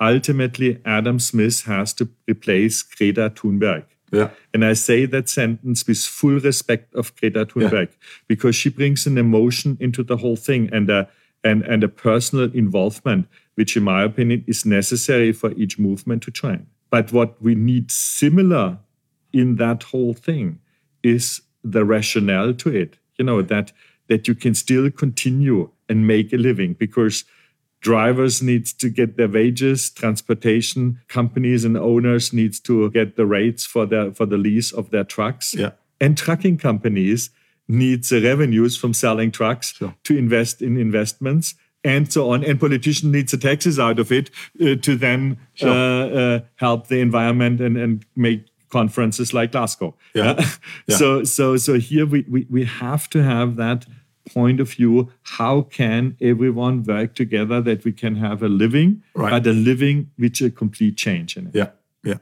ultimately 0.01 0.79
Adam 0.85 1.19
Smith 1.19 1.63
has 1.65 1.93
to 1.95 2.09
replace 2.29 2.83
Greta 2.83 3.31
Thunberg. 3.35 3.85
Yeah. 4.13 4.31
And 4.53 4.65
I 4.65 4.75
say 4.75 5.07
that 5.07 5.29
sentence 5.29 5.87
with 5.87 5.99
full 5.99 6.39
respect 6.41 6.95
of 6.95 7.15
Greta 7.17 7.47
Thunberg 7.47 7.89
because 8.29 8.55
she 8.55 8.69
brings 8.69 9.07
an 9.07 9.17
emotion 9.17 9.77
into 9.81 10.03
the 10.03 10.19
whole 10.19 10.37
thing 10.37 10.69
and 10.73 10.91
a, 10.91 11.09
and, 11.43 11.63
and 11.63 11.83
a 11.83 11.89
personal 11.89 12.51
involvement, 12.53 13.27
which, 13.55 13.77
in 13.77 13.83
my 13.85 14.03
opinion, 14.03 14.45
is 14.47 14.67
necessary 14.67 15.33
for 15.33 15.53
each 15.53 15.79
movement 15.79 16.23
to 16.25 16.31
join. 16.31 16.67
But 16.91 17.11
what 17.13 17.41
we 17.43 17.55
need 17.55 17.91
similar 17.91 18.79
in 19.33 19.57
that 19.57 19.85
whole 19.85 20.13
thing 20.15 20.59
is 21.03 21.41
the 21.65 21.85
rationale 21.85 22.55
to 22.55 22.69
it. 22.71 22.97
You 23.19 23.25
know 23.25 23.43
that 23.43 23.73
that 24.09 24.27
you 24.29 24.35
can 24.35 24.55
still 24.55 24.91
continue 24.91 25.71
and 25.89 26.07
make 26.07 26.33
a 26.33 26.37
living 26.37 26.75
because 26.75 27.25
drivers 27.81 28.43
needs 28.43 28.73
to 28.73 28.89
get 28.89 29.17
their 29.17 29.29
wages 29.29 29.91
transportation 29.91 31.01
companies 31.09 31.65
and 31.65 31.77
owners 31.77 32.33
needs 32.33 32.61
to 32.61 32.89
get 32.91 33.17
the 33.17 33.27
rates 33.27 33.67
for 33.67 33.87
their 33.87 34.13
for 34.13 34.25
the 34.27 34.37
lease 34.37 34.71
of 34.73 34.91
their 34.91 35.05
trucks 35.05 35.55
Yeah. 35.55 35.71
and 36.01 36.17
trucking 36.17 36.59
companies 36.59 37.31
needs 37.69 38.09
the 38.11 38.21
revenues 38.23 38.77
from 38.77 38.95
selling 38.95 39.31
trucks 39.33 39.73
Sure. 39.75 39.95
to 40.05 40.17
invest 40.17 40.63
in 40.63 40.77
investments 40.77 41.55
and 41.85 42.13
so 42.13 42.31
on 42.31 42.45
and 42.45 42.61
politician 42.61 43.11
needs 43.11 43.33
the 43.33 43.39
taxes 43.39 43.79
out 43.79 43.99
of 43.99 44.13
it 44.13 44.31
uh, 44.61 44.77
to 44.77 44.95
then 44.97 45.37
uh, 45.63 45.67
uh, 45.69 46.41
help 46.57 46.87
the 46.87 47.01
environment 47.01 47.61
and, 47.61 47.77
and 47.77 48.05
make 48.15 48.45
conferences 48.73 49.33
like 49.33 49.53
glasgow 49.53 49.95
Yeah. 50.15 50.35
Yeah. 50.89 50.97
so 51.01 51.25
so 51.25 51.57
so 51.57 51.73
here 51.91 52.07
we, 52.07 52.25
we 52.35 52.47
we 52.57 52.65
have 52.65 53.05
to 53.11 53.23
have 53.23 53.57
that 53.57 53.87
point 54.35 54.61
of 54.61 54.69
view 54.77 54.93
how 55.39 55.63
can 55.79 56.17
everyone 56.21 56.83
work 56.85 57.15
together 57.15 57.61
that 57.69 57.85
we 57.85 57.93
can 57.93 58.17
have 58.17 58.43
a 58.43 58.49
living 58.49 59.03
Right. 59.15 59.31
but 59.35 59.47
a 59.47 59.53
living 59.53 60.11
with 60.19 60.41
a 60.41 60.51
complete 60.51 60.97
change 60.97 61.37
in 61.39 61.47
it 61.49 61.55
Yeah, 61.55 61.71
yeah, 62.11 62.19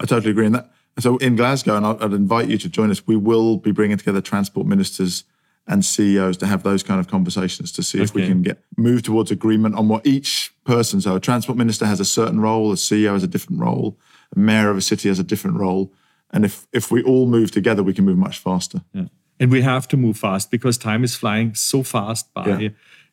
I 0.00 0.04
totally 0.06 0.30
agree. 0.30 0.46
And 0.46 0.54
that 0.54 0.70
so 0.98 1.16
in 1.18 1.36
Glasgow, 1.36 1.76
and 1.76 1.86
I'd, 1.86 2.12
invite 2.12 2.48
you 2.48 2.58
to 2.58 2.68
join 2.68 2.90
us. 2.90 3.06
We 3.06 3.16
will 3.16 3.56
be 3.56 3.72
bringing 3.72 3.98
together 3.98 4.20
transport 4.20 4.66
ministers 4.66 5.24
and 5.66 5.84
CEOs 5.84 6.36
to 6.38 6.46
have 6.46 6.62
those 6.62 6.82
kind 6.82 6.98
of 6.98 7.06
conversations 7.06 7.70
to 7.72 7.82
see 7.82 8.00
if 8.02 8.14
we 8.14 8.26
can 8.26 8.42
get 8.42 8.56
move 8.76 9.02
towards 9.02 9.30
agreement 9.30 9.74
on 9.76 9.86
what 9.88 10.06
each 10.06 10.52
person. 10.64 11.00
So 11.00 11.14
a 11.14 11.20
transport 11.20 11.56
minister 11.58 11.86
has 11.86 12.00
a 12.00 12.04
certain 12.04 12.40
role, 12.40 12.72
a 12.72 12.76
CEO 12.76 13.12
has 13.12 13.22
a 13.22 13.26
different 13.28 13.60
role, 13.60 13.96
mayor 14.34 14.70
of 14.70 14.76
a 14.76 14.80
city 14.80 15.08
has 15.08 15.18
a 15.18 15.24
different 15.24 15.58
role, 15.58 15.92
and 16.30 16.44
if 16.44 16.66
if 16.72 16.90
we 16.90 17.02
all 17.02 17.26
move 17.26 17.50
together, 17.50 17.82
we 17.82 17.94
can 17.94 18.04
move 18.04 18.18
much 18.18 18.38
faster. 18.38 18.82
Yeah. 18.92 19.06
And 19.40 19.52
we 19.52 19.62
have 19.62 19.86
to 19.88 19.96
move 19.96 20.18
fast 20.18 20.50
because 20.50 20.76
time 20.76 21.04
is 21.04 21.14
flying 21.14 21.54
so 21.54 21.82
fast 21.82 22.32
by. 22.34 22.58
Yeah. 22.58 22.68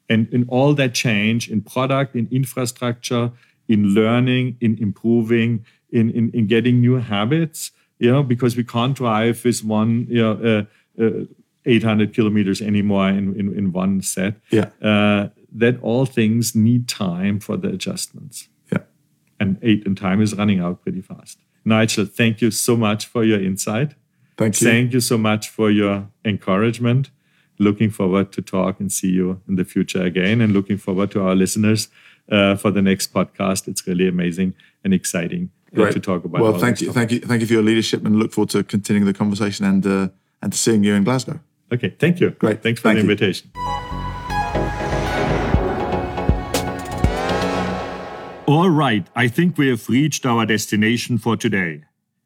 And 0.10 0.28
in 0.32 0.45
all 0.47 0.73
that 0.75 0.93
change 0.93 1.49
in 1.49 1.62
product, 1.62 2.15
in 2.15 2.28
infrastructure, 2.32 3.32
in 3.67 3.93
learning, 3.93 4.58
in 4.62 4.78
improving, 4.80 5.65
in, 5.91 6.10
in, 6.12 6.32
in 6.32 6.47
getting 6.47 6.82
new 6.82 6.95
habits, 6.95 7.71
you 7.99 8.12
know, 8.12 8.23
because 8.23 8.56
we 8.56 8.63
can't 8.63 8.95
drive 8.95 9.43
with 9.43 9.63
one, 9.63 10.06
you 10.10 10.21
know, 10.21 10.67
uh, 10.99 11.04
uh, 11.04 11.25
800 11.65 12.13
kilometers 12.13 12.62
anymore 12.62 13.10
in, 13.10 13.39
in, 13.39 13.58
in 13.58 13.71
one 13.71 14.01
set. 14.01 14.36
Yeah. 14.51 14.69
Uh, 14.82 15.30
that 15.51 15.82
all 15.82 16.06
things 16.06 16.54
need 16.54 16.88
time 16.88 17.39
for 17.39 17.58
the 17.58 17.69
adjustments. 17.69 18.49
And 19.39 19.58
eight 19.62 19.86
and 19.86 19.98
time 19.98 20.21
is 20.21 20.34
running 20.36 20.60
out 20.60 20.82
pretty 20.82 21.02
fast. 21.02 21.39
Nigel, 21.65 22.06
thank 22.06 22.41
you 22.41 22.52
so 22.52 22.78
much 22.78 23.06
for 23.06 23.24
your 23.24 23.41
insight. 23.41 23.95
thank 24.38 24.62
you. 24.62 24.67
Thank 24.67 24.93
you 24.93 25.02
so 25.02 25.17
much 25.17 25.50
for 25.50 25.69
your 25.71 26.08
encouragement. 26.24 27.10
Looking 27.58 27.89
forward 27.89 28.32
to 28.34 28.41
talk 28.41 28.80
and 28.80 28.91
see 28.91 29.10
you 29.10 29.41
in 29.48 29.56
the 29.56 29.65
future 29.65 30.04
again, 30.04 30.41
and 30.41 30.54
looking 30.54 30.78
forward 30.78 31.12
to 31.12 31.21
our 31.21 31.36
listeners 31.36 31.88
uh, 32.30 32.56
for 32.56 32.71
the 32.71 32.82
next 32.82 33.13
podcast. 33.13 33.67
It's 33.67 33.88
really 33.88 34.08
amazing 34.08 34.54
and 34.84 34.93
exciting 34.93 35.52
uh, 35.71 35.76
Great. 35.76 35.93
to 35.93 36.00
talk 36.00 36.26
about. 36.26 36.41
Well, 36.41 36.60
thank 36.60 36.82
you, 36.82 36.91
thank 36.91 37.12
you, 37.12 37.19
thank 37.19 37.41
you 37.41 37.48
for 37.48 37.54
your 37.54 37.63
leadership, 37.63 38.06
and 38.06 38.17
look 38.17 38.34
forward 38.34 38.50
to 38.52 38.63
continuing 38.63 39.06
the 39.06 39.13
conversation 39.13 39.65
and 39.65 39.86
uh, 39.86 40.10
and 40.41 40.52
to 40.52 40.58
seeing 40.58 40.84
you 40.84 40.93
in 40.93 41.04
Glasgow. 41.04 41.39
Okay, 41.71 41.95
thank 41.98 42.19
you. 42.19 42.32
Great. 42.32 42.62
Thanks 42.62 42.82
for 42.82 42.93
Thank 42.93 43.08
the 43.08 43.34
you. 43.34 44.14
All 48.48 48.70
right, 48.70 49.08
I 49.16 49.28
think 49.28 49.58
we 49.58 49.70
have 49.70 49.90
reached 49.90 50.24
our 50.24 50.46
destination 50.46 51.18
for 51.18 51.36
today. 51.36 51.82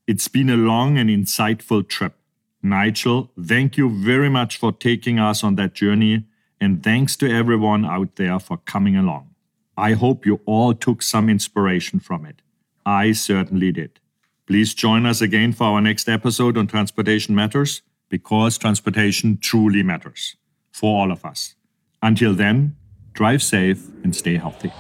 It's 0.06 0.28
been 0.28 0.50
a 0.50 0.58
long 0.58 0.98
and 0.98 1.10
insightful 1.10 1.88
trip. 1.88 2.14
Nigel, 2.62 3.32
thank 3.42 3.78
you 3.78 3.90
very 3.90 4.28
much 4.28 4.58
for 4.58 4.74
taking 4.74 5.18
us 5.18 5.46
on 5.46 5.56
that 5.56 5.74
journey, 5.74 6.26
and 6.60 6.84
thanks 6.84 7.16
to 7.18 7.32
everyone 7.34 7.86
out 7.86 8.18
there 8.18 8.38
for 8.38 8.58
coming 8.58 8.98
along. 8.98 9.30
I 9.78 9.94
hope 9.94 10.26
you 10.26 10.42
all 10.46 10.74
took 10.74 11.02
some 11.02 11.30
inspiration 11.30 12.02
from 12.02 12.26
it. 12.26 12.42
I 12.86 13.14
certainly 13.14 13.72
did. 13.72 14.02
Please 14.46 14.74
join 14.74 15.06
us 15.06 15.22
again 15.22 15.54
for 15.54 15.68
our 15.68 15.80
next 15.80 16.10
episode 16.10 16.58
on 16.58 16.68
Transportation 16.68 17.34
Matters, 17.34 17.82
because 18.10 18.58
transportation 18.58 19.38
truly 19.38 19.84
matters 19.84 20.36
for 20.70 21.00
all 21.00 21.14
of 21.14 21.24
us. 21.24 21.56
Until 22.02 22.34
then, 22.34 22.76
drive 23.14 23.42
safe 23.42 23.88
and 24.04 24.14
stay 24.14 24.36
healthy. 24.36 24.74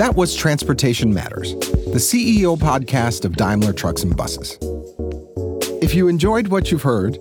That 0.00 0.16
was 0.16 0.34
Transportation 0.34 1.12
Matters, 1.12 1.52
the 1.52 2.00
CEO 2.00 2.58
podcast 2.58 3.26
of 3.26 3.36
Daimler 3.36 3.74
Trucks 3.74 4.02
and 4.02 4.16
Buses. 4.16 4.56
If 5.82 5.94
you 5.94 6.08
enjoyed 6.08 6.48
what 6.48 6.70
you've 6.70 6.80
heard, 6.80 7.18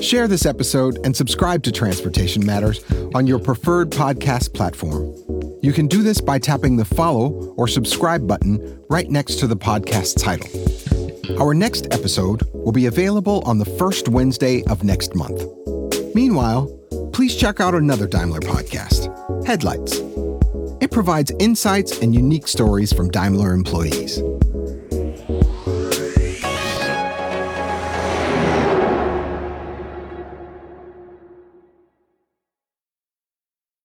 share 0.00 0.28
this 0.28 0.46
episode 0.46 1.04
and 1.04 1.16
subscribe 1.16 1.64
to 1.64 1.72
Transportation 1.72 2.46
Matters 2.46 2.84
on 3.16 3.26
your 3.26 3.40
preferred 3.40 3.90
podcast 3.90 4.54
platform. 4.54 5.12
You 5.60 5.72
can 5.72 5.88
do 5.88 6.04
this 6.04 6.20
by 6.20 6.38
tapping 6.38 6.76
the 6.76 6.84
follow 6.84 7.32
or 7.56 7.66
subscribe 7.66 8.28
button 8.28 8.80
right 8.88 9.10
next 9.10 9.40
to 9.40 9.48
the 9.48 9.56
podcast 9.56 10.22
title. 10.22 10.48
Our 11.42 11.52
next 11.52 11.92
episode 11.92 12.48
will 12.54 12.70
be 12.70 12.86
available 12.86 13.42
on 13.44 13.58
the 13.58 13.64
first 13.64 14.08
Wednesday 14.08 14.62
of 14.70 14.84
next 14.84 15.16
month. 15.16 15.42
Meanwhile, 16.14 16.70
please 17.12 17.34
check 17.34 17.58
out 17.58 17.74
another 17.74 18.06
Daimler 18.06 18.38
podcast, 18.38 19.08
Headlights. 19.44 20.00
Provides 20.90 21.32
insights 21.38 22.00
and 22.00 22.14
unique 22.14 22.48
stories 22.48 22.92
from 22.92 23.10
Daimler 23.10 23.52
employees. 23.52 24.20